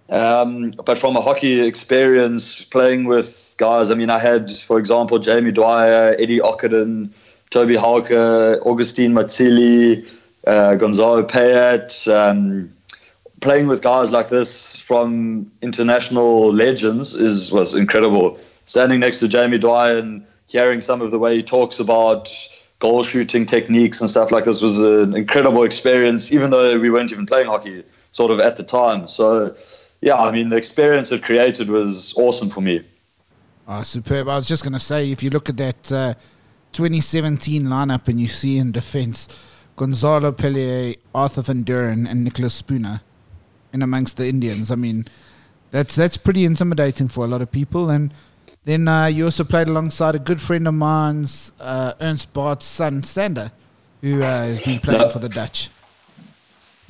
[0.10, 5.20] Um, but from a hockey experience, playing with guys, I mean, I had, for example,
[5.20, 7.10] Jamie Dwyer, Eddie Ockenden,
[7.50, 10.08] Toby Hauke, Augustine Mazzilli,
[10.46, 12.08] uh, Gonzalo Peillat.
[12.08, 12.74] Um,
[13.42, 18.40] playing with guys like this from international legends is was incredible.
[18.66, 22.30] Standing next to Jamie Dwyer and hearing some of the way he talks about
[22.80, 27.12] goal shooting techniques and stuff like this was an incredible experience, even though we weren't
[27.12, 29.08] even playing hockey sort of at the time.
[29.08, 29.56] So,
[30.02, 32.84] yeah, I mean, the experience it created was awesome for me.
[33.68, 34.30] Ah, superb.
[34.30, 36.14] I was just going to say, if you look at that uh,
[36.78, 39.28] 2017 lineup and you see in defense
[39.78, 43.02] Gonzalo Peillat, Arthur Van Doren, and Nicholas Spooner
[43.74, 45.08] in amongst the Indians, I mean,
[45.72, 47.90] that's that's pretty intimidating for a lot of people.
[47.90, 48.14] And
[48.66, 53.02] then uh, you also played alongside a good friend of mine's, uh, Ernst Baart's son,
[53.04, 53.52] Sander,
[54.02, 55.10] who uh, has been playing No.
[55.10, 55.70] for the Dutch.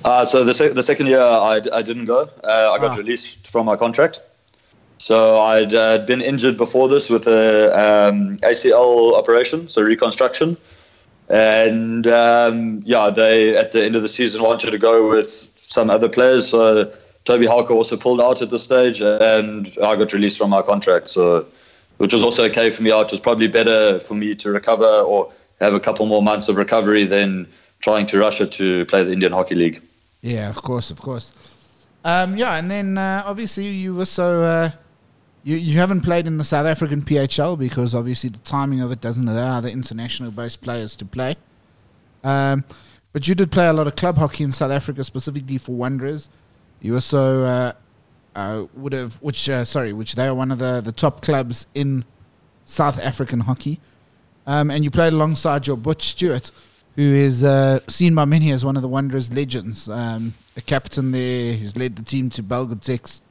[0.03, 2.29] Uh, so the, sec- the second year I, I didn't go.
[2.43, 2.95] Uh, I got Ah.
[2.95, 4.19] released from my contract.
[4.97, 10.57] So I'd uh, been injured before this with a um, ACL operation, so reconstruction.
[11.29, 15.89] And um, yeah, they at the end of the season wanted to go with some
[15.89, 16.47] other players.
[16.47, 16.91] So
[17.25, 21.09] Toby Hauke also pulled out at this stage, and I got released from my contract.
[21.09, 21.45] So
[21.97, 22.91] which was also okay for me.
[22.91, 26.55] It was probably better for me to recover or have a couple more months of
[26.55, 27.47] recovery than
[27.79, 29.81] trying to Russia to play the Indian Hockey League.
[30.21, 31.31] Yeah, of course, of course.
[32.05, 34.71] Um, yeah, and then uh, obviously you also uh,
[35.47, 38.99] you you haven't played in the South African PHL because obviously the timing of it
[38.99, 41.37] doesn't allow the international based players to play.
[42.21, 42.65] Um,
[43.13, 46.27] but you did play a lot of club hockey in South Africa, specifically for Wanderers.
[46.81, 47.71] You also uh,
[48.35, 51.65] uh, would have, which uh, sorry, which they are one of the the top clubs
[51.73, 52.03] in
[52.65, 53.79] South African hockey.
[54.45, 56.51] Um, and you played alongside your Butch Stewart,
[56.97, 59.87] who is uh, seen by many as one of the Wanderers legends.
[59.87, 63.21] Um, a captain there, he's led the team to Belgotex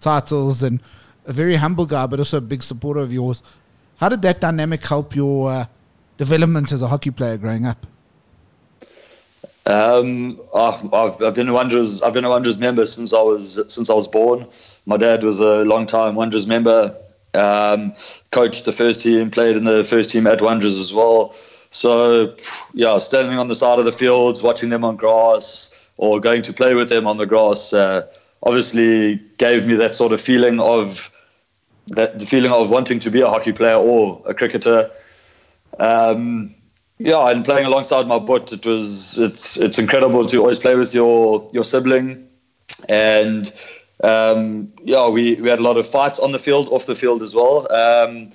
[0.00, 0.80] titles, and
[1.26, 3.42] a very humble guy, but also a big supporter of yours.
[3.96, 5.66] How did that dynamic help your uh,
[6.16, 7.86] development as a hockey player growing up?
[9.64, 12.02] Um, I've, I've I've been a Wanderers.
[12.02, 14.46] I've been a Wanderers member since I was since I was born.
[14.86, 16.96] My dad was a long time Wanderers member.
[17.34, 17.94] Um,
[18.32, 21.34] coached the first team, played in the first team at Wanderers as well.
[21.70, 22.34] So,
[22.74, 26.52] yeah, standing on the side of the fields, watching them on grass, or going to
[26.52, 28.06] play with them on the grass, uh,
[28.42, 31.10] obviously gave me that sort of feeling of
[31.88, 34.90] that the feeling of wanting to be a hockey player or a cricketer.
[35.78, 36.54] Um,
[36.98, 40.94] yeah, and playing alongside my butt, it was it's it's incredible to always play with
[40.94, 42.28] your your sibling,
[42.88, 43.52] and
[44.02, 47.22] um, yeah, we, we had a lot of fights on the field, off the field
[47.22, 47.72] as well.
[47.72, 48.30] Um,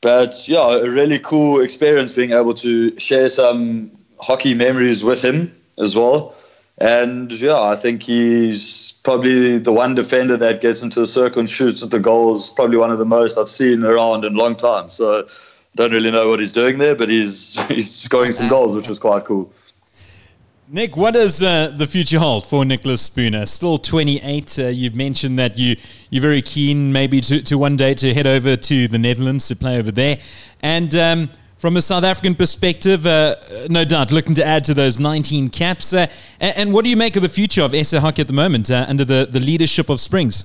[0.00, 5.54] but yeah, a really cool experience being able to share some hockey memories with him
[5.78, 6.35] as well.
[6.78, 11.48] And yeah, I think he's probably the one defender that gets into the circle and
[11.48, 12.50] shoots at the goals.
[12.50, 14.90] Probably one of the most I've seen around in a long time.
[14.90, 15.26] So
[15.74, 18.98] don't really know what he's doing there, but he's he's scoring some goals, which was
[18.98, 19.50] quite cool.
[20.68, 23.46] Nick, what does uh, the future hold for Nicholas Spooner?
[23.46, 24.58] Still 28.
[24.58, 25.76] Uh, you've mentioned that you,
[26.10, 29.54] you're very keen maybe to, to one day to head over to the Netherlands to
[29.54, 30.18] play over there.
[30.62, 31.30] And um,
[31.66, 33.34] from a South African perspective, uh,
[33.68, 35.92] no doubt looking to add to those 19 caps.
[35.92, 36.06] Uh,
[36.38, 38.70] and, and, what do you make of the future of SA Hockey at the moment
[38.70, 40.44] uh, under the, the leadership of Springs?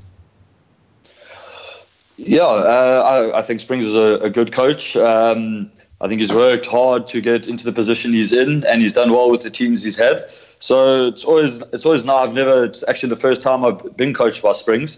[2.18, 3.04] Yeah, uh,
[3.34, 4.96] I, I, think Springs is a, a good coach.
[4.96, 8.94] Um, I think he's worked hard to get into the position he's in, and he's
[8.94, 10.28] done well with the teams he's had.
[10.60, 12.16] So it's always it's always now.
[12.16, 12.66] I've never.
[12.66, 14.98] It's actually the first time I've been coached by Springs.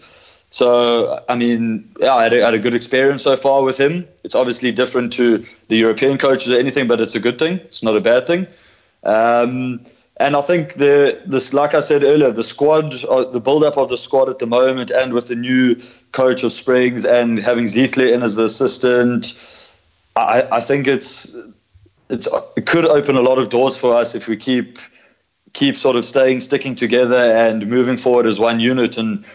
[0.54, 4.08] So I mean, yeah, I had, a, had a good experience so far with him.
[4.24, 7.56] It's obviously different to the European coaches or anything, but it's a good thing.
[7.66, 8.46] It's not a bad thing.
[9.04, 9.84] Um,
[10.18, 13.90] and I think the this, like I said earlier, the squad, uh, the build-up of
[13.90, 15.76] the squad at the moment, and with the new
[16.12, 19.34] coach of Springs and having Ziethle in as the assistant,
[20.16, 21.36] I, I think it's
[22.12, 24.78] it's it could open a lot of doors for us if we keep
[25.54, 29.26] keep sort of staying sticking together and moving forward as one unit and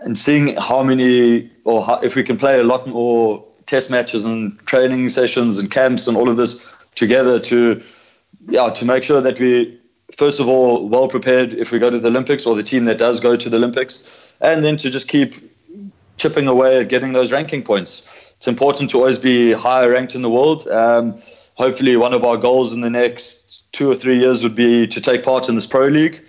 [0.00, 4.24] and seeing how many or how, if we can play a lot more test matches
[4.24, 7.82] and training sessions and camps and all of this together to
[8.48, 9.78] yeah to make sure that we
[10.16, 12.98] first of all well prepared if we go to the Olympics or the team that
[12.98, 15.34] does go to the Olympics and then to just keep
[16.16, 18.08] chipping away at getting those ranking points
[18.40, 20.66] it's important to always be higher ranked in the world.
[20.68, 21.20] Um,
[21.56, 24.98] hopefully, one of our goals in the next two or three years would be to
[24.98, 26.24] take part in this pro league,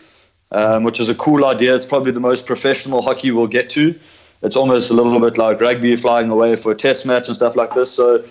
[0.51, 1.75] um, which is a cool idea.
[1.75, 3.97] It's probably the most professional hockey we'll get to.
[4.41, 7.55] It's almost a little bit like rugby flying away for a test match and stuff
[7.55, 7.91] like this.
[7.91, 8.23] So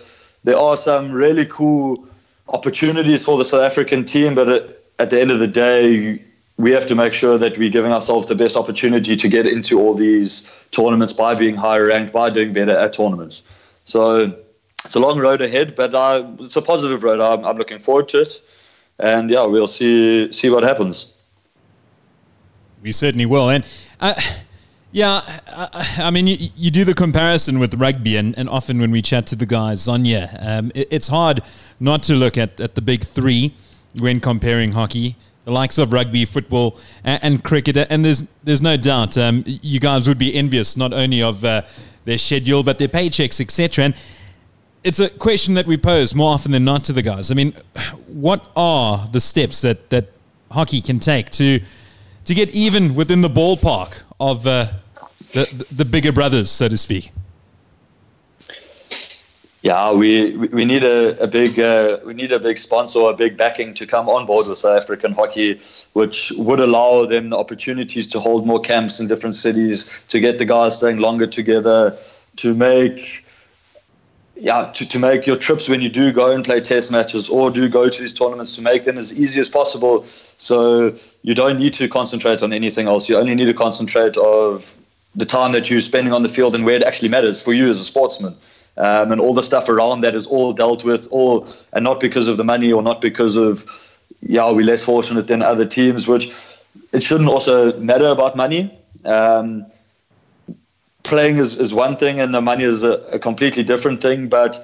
[0.45, 2.05] there are some really cool
[2.49, 6.23] opportunities for the South African team, but at, at the end of the day,
[6.57, 9.81] we have to make sure that we're giving ourselves the best opportunity to get into
[9.81, 13.43] all these tournaments by being higher ranked, by doing better at tournaments.
[13.85, 14.37] So
[14.85, 17.21] it's a long road ahead, but uh, it's a positive road.
[17.21, 18.43] I'm, I'm looking forward to it,
[18.99, 21.13] and yeah, we'll see see what happens.
[22.83, 23.67] We certainly will, and.
[24.01, 24.15] Uh,
[24.93, 28.91] yeah, I, I mean, you, you, do the comparison with rugby, and, and often when
[28.91, 31.43] we chat to the guys on yeah, um, it, it's hard
[31.79, 33.55] not to look at, at the big three
[34.01, 35.15] when comparing hockey
[35.45, 37.77] the likes of rugby, football, and, and cricket.
[37.77, 41.63] And there's there's no doubt um, you guys would be envious not only of uh,
[42.05, 43.87] their schedule, but their paychecks, etc.
[43.87, 43.95] And
[44.85, 47.31] it's a question that we pose more often than not to the guys.
[47.31, 47.53] I mean,
[48.07, 50.11] what are the steps that, that
[50.51, 51.61] hockey can take to
[52.25, 54.67] to get even within the ballpark of uh,
[55.33, 57.13] the, the bigger brothers, so to speak?
[59.63, 63.37] Yeah, we we need a, a big uh, we need a big sponsor, a big
[63.37, 65.61] backing to come on board with South African hockey,
[65.93, 70.39] which would allow them the opportunities to hold more camps in different cities, to get
[70.39, 71.95] the guys staying longer together,
[72.37, 73.27] to make
[74.41, 77.51] yeah to, to make your trips when you do go and play test matches or
[77.51, 80.05] do go to these tournaments to make them as easy as possible.
[80.39, 83.09] So you don't need to concentrate on anything else.
[83.09, 84.75] You only need to concentrate of
[85.15, 87.69] the time that you're spending on the field and where it actually matters for you
[87.69, 88.35] as a sportsman.
[88.77, 92.29] um, and all the stuff around that is all dealt with, all and not because
[92.29, 93.65] of the money or not because of
[94.23, 96.33] yeah we're less fortunate than other teams, which
[96.93, 98.77] it shouldn't also matter about money.
[99.05, 99.67] Um,
[101.11, 104.59] playing is, is one thing, and the money is a, a completely different thing, but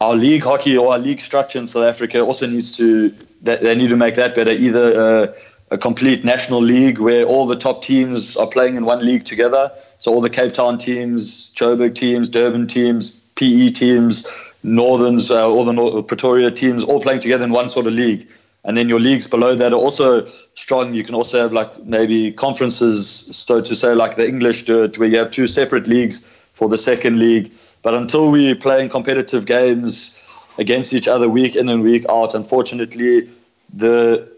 [0.00, 3.88] our league hockey or our league structure in South Africa also needs to they, need
[3.88, 4.52] to make that better.
[4.52, 5.34] Either
[5.70, 9.70] a, complete national league where all the top teams are playing in one league together,
[9.98, 14.26] so all the Cape Town teams, Joburg teams, Durban teams, PE teams,
[14.64, 18.28] Northerns, uh, all the Pretoria teams, all playing together in one sort of league.
[18.64, 20.94] And then your leagues below that are also strong.
[20.94, 24.98] You can also have like maybe conferences, so to say, like the English do it,
[24.98, 27.50] where you have two separate leagues for the second league.
[27.82, 30.16] But until we play in competitive games
[30.58, 33.30] against each other week in and week out, unfortunately,
[33.72, 34.28] the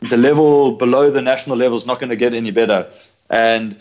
[0.00, 2.90] the level below the national level is not going to get any better.
[3.30, 3.76] And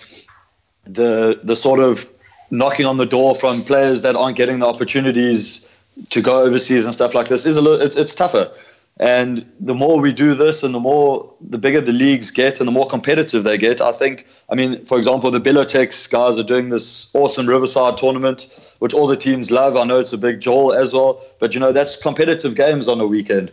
[0.85, 2.07] the the sort of
[2.51, 5.69] knocking on the door from players that aren't getting the opportunities
[6.09, 8.51] to go overseas and stuff like this is a little it's, it's tougher.
[8.99, 12.67] And the more we do this and the more the bigger the leagues get and
[12.67, 16.43] the more competitive they get, I think, I mean, for example, the Belgotex guys are
[16.43, 18.47] doing this awesome Riverside tournament,
[18.79, 19.77] which all the teams love.
[19.77, 22.99] I know it's a big jaw as well, but you know, that's competitive games on
[22.99, 23.51] a weekend,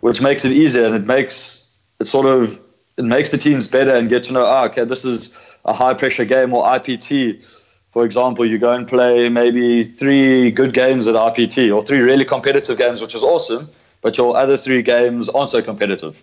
[0.00, 2.58] which makes it easier and it makes it sort of,
[2.96, 5.92] it makes the teams better and get to know, ah, okay, this is a high
[5.92, 7.44] pressure game or IPT.
[7.90, 12.24] For example, you go and play maybe three good games at IPT or three really
[12.24, 13.68] competitive games, which is awesome
[14.02, 16.22] but your other three games aren't so competitive.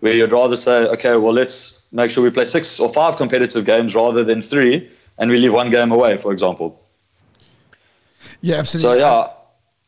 [0.00, 3.64] Where you'd rather say, okay, well, let's make sure we play six or five competitive
[3.64, 6.82] games rather than three, and we leave one game away, for example.
[8.42, 9.00] Yeah, absolutely.
[9.00, 9.32] So, yeah.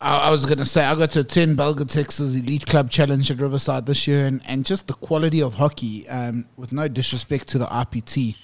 [0.00, 3.38] I, I was going to say, I got to attend Belgotex's Elite Club Challenge at
[3.38, 7.58] Riverside this year, and, and just the quality of hockey, um, with no disrespect to
[7.58, 8.42] the IPT,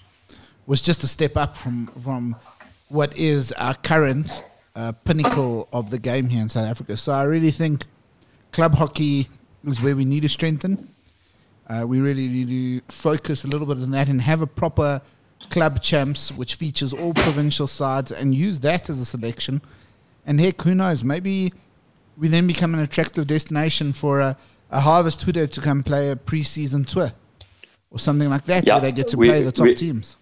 [0.66, 2.37] was just a step up from, from
[2.89, 4.43] what is our current
[4.74, 6.97] uh, pinnacle of the game here in South Africa.
[6.97, 7.85] So I really think
[8.53, 9.28] club hockey
[9.64, 10.88] is where we need to strengthen.
[11.68, 15.00] Uh, we really need to focus a little bit on that and have a proper
[15.50, 19.61] club champs, which features all provincial sides, and use that as a selection.
[20.26, 21.03] And heck, who knows?
[21.03, 21.53] Maybe
[22.16, 24.36] we then become an attractive destination for a,
[24.70, 27.12] a Harvestehude to come play a preseason tour
[27.90, 30.16] or something like that, Yeah, where they get to we- play the top we- teams.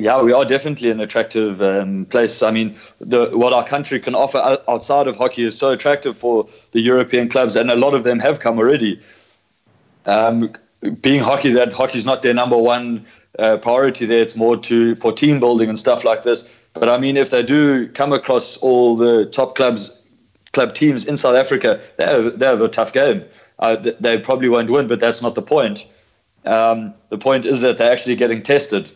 [0.00, 2.42] Yeah, we are definitely an attractive um, place.
[2.42, 6.48] I mean, the, what our country can offer outside of hockey is so attractive for
[6.72, 8.98] the European clubs, and a lot of them have come already.
[10.06, 10.54] Um,
[11.02, 13.04] being hockey, that hockey is not their number one
[13.38, 14.20] uh, priority there.
[14.20, 16.50] It's more to for team building and stuff like this.
[16.72, 19.90] But I mean, if they do come across all the top clubs,
[20.54, 23.22] club teams in South Africa, they have, they have a tough game.
[23.58, 25.84] Uh, they probably won't win, but that's not the point.
[26.46, 28.90] Um, the point is that they're actually getting tested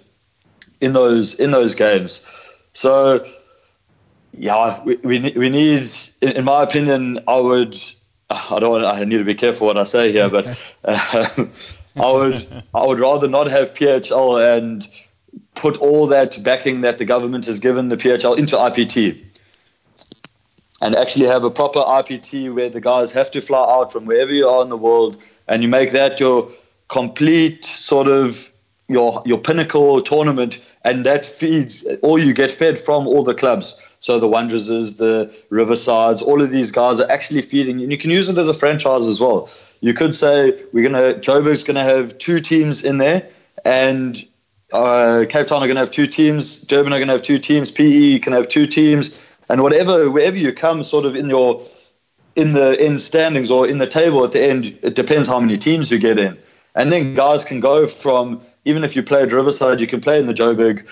[0.81, 2.25] in those in those games.
[2.73, 3.27] So
[4.37, 5.89] yeah, we we, we need,
[6.21, 7.77] in, my opinion, I would.
[8.31, 8.85] I don't.
[8.85, 10.47] I need to be careful what I say here, but
[10.85, 11.29] uh,
[11.97, 12.65] I would.
[12.75, 14.89] I would rather not have PHL and
[15.55, 19.23] put all that backing that the government has given the PHL into IPT,
[20.81, 24.33] and actually have a proper IPT where the guys have to fly out from wherever
[24.33, 26.51] you are in the world, and you make that your
[26.89, 28.53] complete sort of
[28.89, 33.77] your your pinnacle tournament, and that feeds or you get fed from all the clubs.
[34.01, 38.11] So the Wanderers, the Riversides, all of these guys are actually feeding, and you can
[38.11, 39.49] use it as a franchise as well.
[39.81, 43.27] You could say we're gonna Joburg's gonna have two teams in there,
[43.65, 44.23] and
[44.73, 48.19] uh, Cape Town are gonna have two teams, Durban are gonna have two teams, PE
[48.19, 49.19] can have two teams,
[49.49, 51.63] and whatever wherever you come, sort of in your
[52.37, 55.57] in the in standings or in the table at the end, it depends how many
[55.57, 56.37] teams you get in.
[56.75, 60.19] And then guys can go from even if you play at Riverside, you can play
[60.19, 60.87] in the Joburg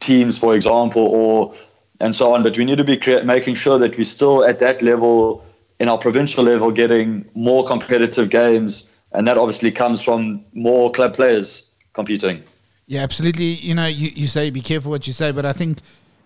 [0.00, 1.54] teams, for example, or
[2.00, 2.42] and so on.
[2.42, 5.44] But we need to be making sure that we're still at that level
[5.78, 11.14] in our provincial level, getting more competitive games, and that obviously comes from more club
[11.14, 12.42] players competing.
[12.86, 13.44] Yeah, absolutely.
[13.44, 15.78] You know, you, you say be careful what you say, but I think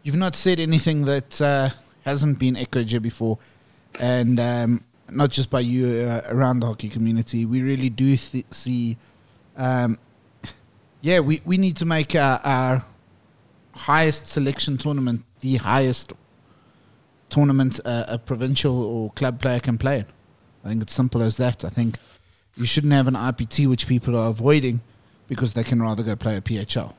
[0.02, 1.70] you've not said anything that uh,
[2.04, 3.38] hasn't been echoed here before,
[3.98, 7.44] and um, not just by you uh, around the hockey community.
[7.44, 8.96] We really do th- see,
[9.56, 9.98] um,
[11.00, 12.84] yeah, we, we need to make our, our
[13.74, 16.12] highest selection tournament the highest
[17.30, 20.06] tournament uh, a provincial or club player can play in.
[20.64, 21.64] I think it's simple as that.
[21.64, 21.96] I think
[22.56, 24.80] you shouldn't have an IPT which people are avoiding
[25.28, 26.92] because they can rather go play a PHL.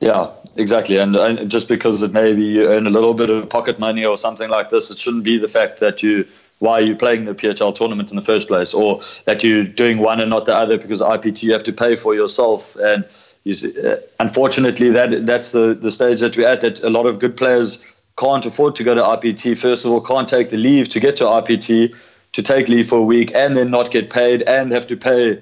[0.00, 0.98] Yeah, exactly.
[0.98, 4.16] And, and just because it maybe you earn a little bit of pocket money or
[4.16, 6.24] something like this, it shouldn't be the fact that you
[6.60, 9.98] why are you playing the PHL tournament in the first place, or that you're doing
[9.98, 12.76] one and not the other because IPT you have to pay for yourself.
[12.76, 13.04] And
[13.44, 16.60] you, see- uh, unfortunately, that that's the, the stage that we're at.
[16.60, 17.84] That a lot of good players
[18.18, 19.56] can't afford to go to IPT.
[19.56, 21.94] first of all, can't take the leave to get to IPT,
[22.32, 25.40] to take leave for a week, and then not get paid, and have to pay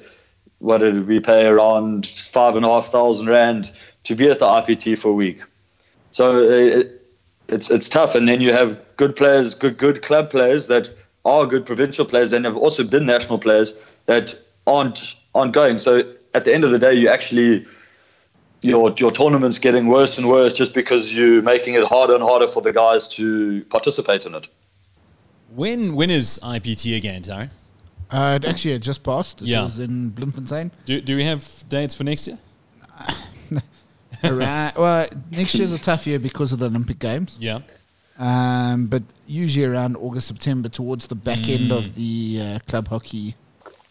[0.58, 3.72] what did we pay around five and a half thousand rand
[4.04, 5.42] to be at the IPT for a week.
[6.10, 7.08] So uh, it,
[7.48, 10.90] it's it's tough, and then you have good players, good good club players that
[11.26, 13.74] are good provincial players, and have also been national players
[14.06, 14.34] that
[14.66, 15.78] aren't aren't going.
[15.78, 16.02] So
[16.34, 17.66] at the end of the day, you actually
[18.62, 22.48] your your tournament's getting worse and worse just because you're making it harder and harder
[22.48, 24.48] for the guys to participate in it.
[25.54, 27.50] When when is IPT again, Taryn?
[28.10, 29.42] Uh, it actually had just passed.
[29.42, 29.64] It Yeah.
[29.64, 30.70] was in Bloemfontein.
[30.84, 32.38] Do, do we have dates for next year?
[34.22, 34.72] right.
[34.76, 37.36] well, next year's a tough year because of the Olympic Games.
[37.40, 37.60] Yeah.
[38.18, 41.76] Um, but usually around August, September, towards the back end Mm.
[41.78, 43.34] of the uh, club hockey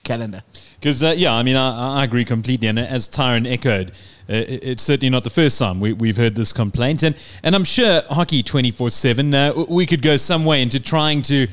[0.04, 0.44] calendar.
[0.80, 2.68] Because, uh, yeah, I mean, I, I agree completely.
[2.68, 3.92] And as Tyron echoed,
[4.30, 7.04] uh, it- it's certainly not the first time we, we've heard this complaint.
[7.04, 11.22] And, and I'm sure Hockey 24 7, uh, we could go some way into trying
[11.24, 11.48] to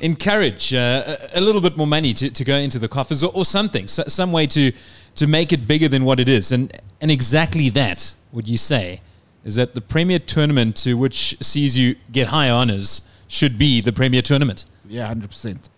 [0.00, 3.30] encourage uh, a, a little bit more money to, to go into the coffers or,
[3.34, 4.72] or something, so, some way to,
[5.14, 6.52] to make it bigger than what it is.
[6.52, 9.00] And, and exactly that, would you say,
[9.44, 13.92] is that the Premier Tournament to which sees you get high honours should be the
[13.92, 14.64] Premier Tournament?
[14.88, 15.68] Yeah, 100%.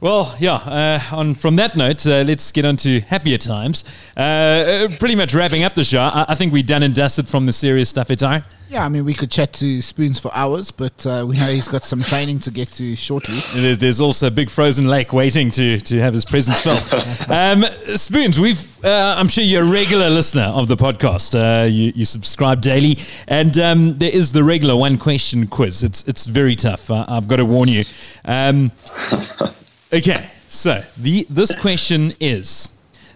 [0.00, 0.54] Well, yeah.
[0.54, 3.84] Uh, on from that note, uh, let's get on to happier times.
[4.16, 4.24] Uh,
[4.56, 6.00] Uh, pretty much wrapping up the show.
[6.00, 8.42] I, I think we're done and dusted from the serious stuff, Itar.
[8.68, 11.68] Yeah, I mean, we could chat to Spoons for hours, but uh, we know he's
[11.68, 13.36] got some training to get to shortly.
[13.54, 16.84] There's, there's also a big frozen lake waiting to, to have his presence felt.
[17.30, 17.64] um,
[17.96, 21.34] Spoons, we've uh, I'm sure you're a regular listener of the podcast.
[21.34, 25.82] Uh, you, you subscribe daily, and um, there is the regular one question quiz.
[25.84, 26.90] It's it's very tough.
[26.90, 27.84] Uh, I've got to warn you.
[28.24, 28.72] Um,
[29.92, 32.68] okay, so the this question is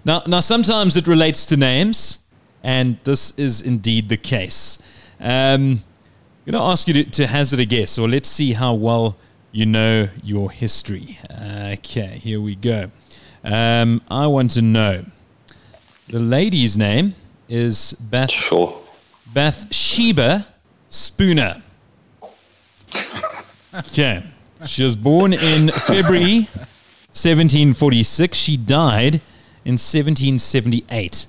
[0.04, 2.18] now now sometimes it relates to names,
[2.62, 4.78] and this is indeed the case.
[5.20, 5.82] Um,
[6.46, 9.16] I'm going to ask you to, to hazard a guess, or let's see how well
[9.52, 11.18] you know your history.
[11.30, 12.90] Okay, here we go.
[13.44, 15.04] Um, I want to know
[16.08, 17.14] the lady's name
[17.48, 18.80] is Bath Sure.
[19.32, 20.46] Bathsheba
[20.88, 21.62] Spooner.
[23.72, 24.24] Okay,
[24.66, 26.48] she was born in February
[27.12, 28.36] 1746.
[28.36, 29.14] She died
[29.64, 31.26] in 1778.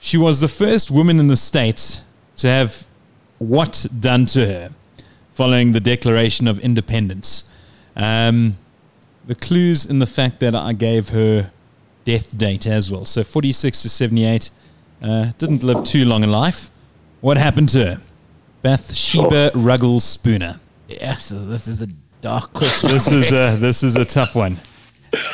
[0.00, 2.02] She was the first woman in the state
[2.36, 2.86] to have
[3.38, 4.70] what done to her
[5.32, 7.48] following the Declaration of Independence.
[7.96, 8.56] Um,
[9.26, 11.50] the clues in the fact that I gave her
[12.04, 13.04] death date as well.
[13.04, 14.50] So 46 to 78.
[15.02, 16.70] Uh, didn't live too long in life.
[17.20, 18.02] What happened to her?
[18.62, 20.60] Bathsheba Ruggles Spooner.
[20.90, 21.86] Yes, this is a
[22.20, 22.90] dark question.
[22.90, 24.56] This is a this is a tough one.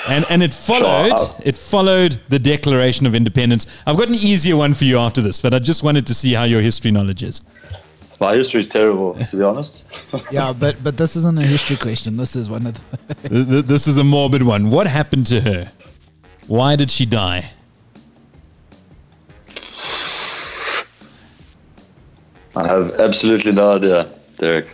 [0.09, 1.35] And and it followed Sure.
[1.45, 3.67] it followed the Declaration of Independence.
[3.87, 6.33] I've got an easier one for you after this, but I just wanted to see
[6.33, 7.41] how your history knowledge is.
[8.19, 9.85] My history is terrible, to be honest.
[10.31, 12.17] yeah, but but this isn't a history question.
[12.17, 13.15] This is one of the.
[13.29, 14.71] Th- th- This is a morbid one.
[14.71, 15.71] What happened to her?
[16.47, 17.51] Why did she die?
[22.55, 24.69] I have absolutely no idea, Derek.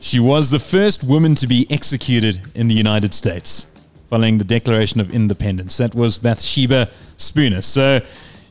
[0.00, 3.66] She was the first woman to be executed in the United States
[4.08, 5.76] following the Declaration of Independence.
[5.76, 7.62] That was Bathsheba Spooner.
[7.62, 8.00] So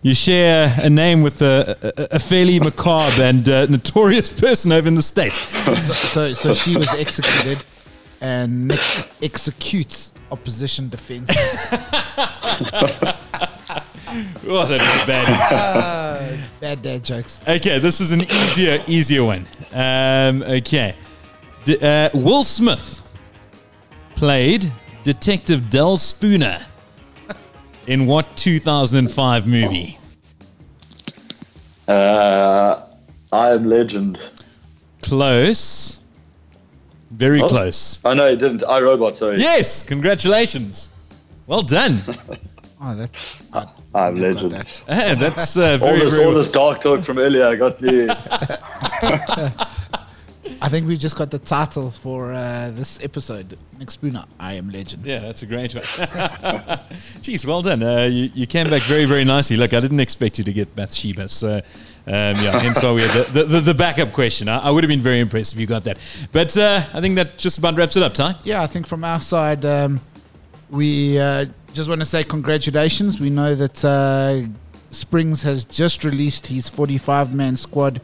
[0.02, 4.88] you share a name with a, a, a fairly macabre and uh, notorious person over
[4.88, 5.39] in the States.
[6.12, 7.62] So so she was executed,
[8.22, 8.80] and Nick
[9.22, 11.30] executes opposition defense.
[14.47, 16.50] Oh, that was bad.
[16.60, 17.39] Bad dad jokes.
[17.47, 19.45] Okay, this is an easier, easier one.
[19.72, 20.95] Um, okay.
[21.70, 23.03] D- uh, Will Smith
[24.15, 24.72] played
[25.03, 26.59] Detective Del Spooner
[27.86, 29.99] in what 2005 movie?
[31.88, 32.82] Uh,
[33.32, 34.17] I am legend.
[35.03, 35.99] Close.
[37.11, 37.47] Very Oh.
[37.47, 37.99] close.
[38.03, 38.63] Oh, know he didn't.
[38.67, 39.38] I Robot, sorry.
[39.39, 40.89] Yes, congratulations.
[41.45, 42.01] Well done.
[42.82, 43.36] Oh, that's
[43.93, 44.51] I'm got legend.
[44.53, 44.82] that.
[44.88, 48.07] Ah, That's uh, All this, very all this dark talk from earlier got me.
[50.62, 53.57] I think we just got the title for uh, this episode.
[53.78, 55.05] Nick Spooner, I am legend.
[55.05, 55.84] Yeah, that's a great one.
[57.24, 57.82] Jeez, well done.
[57.82, 59.55] Uh, you, you came back very, very nicely.
[59.55, 61.30] Look, I didn't expect you to get Bathsheba.
[61.30, 61.64] So, um,
[62.07, 64.49] yeah, hence why we had the, the, the, the backup question.
[64.49, 65.97] I, I would have been very impressed if you got that.
[66.34, 68.36] But uh, I think that just about wraps it up, Ty.
[68.43, 70.01] Yeah, I think from our side, um,
[70.70, 73.20] we uh, just want to say congratulations.
[73.22, 74.41] We know that uh,
[74.91, 78.01] Springs has just released his 45 man squad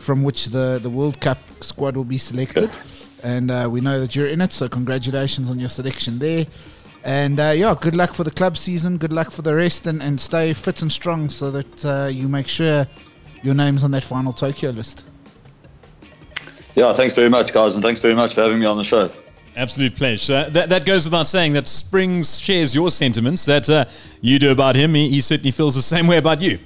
[0.00, 2.70] from which the, the World Cup squad will be selected.
[3.22, 6.46] And uh, we know that you're in it, so congratulations on your selection there.
[7.04, 8.96] And uh, yeah, good luck for the club season.
[8.96, 12.28] Good luck for the rest, and, and stay fit and strong so that uh, you
[12.28, 12.86] make sure
[13.42, 15.04] your name's on that final Tokyo list.
[16.74, 19.10] Yeah, thanks very much, guys, and thanks very much for having me on the show.
[19.56, 20.48] Absolute pleasure.
[20.48, 23.84] That, that goes without saying that Springs shares your sentiments that uh,
[24.20, 24.94] you do about him.
[24.94, 26.58] He, he certainly feels the same way about you.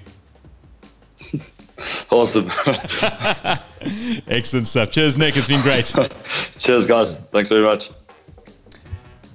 [2.11, 2.51] Awesome.
[4.29, 4.91] Excellent stuff.
[4.91, 5.37] Cheers, Nick.
[5.37, 5.85] It's been great.
[6.59, 7.15] Cheers, guys.
[7.31, 7.91] Thanks very much.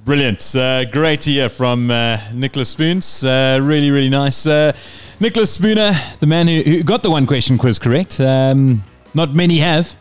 [0.05, 0.55] Brilliant.
[0.55, 3.23] Uh, great to hear from uh, Nicholas Spoons.
[3.23, 4.47] Uh, really, really nice.
[4.47, 4.71] Uh,
[5.19, 8.19] Nicholas Spooner, the man who, who got the one question quiz correct.
[8.19, 8.83] Um,
[9.13, 9.95] not many have.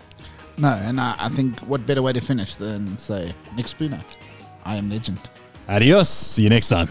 [0.57, 4.03] No, and I, I think what better way to finish than say Nick Spooner,
[4.65, 5.21] I am legend.
[5.69, 6.09] Adios.
[6.09, 6.89] See you next time.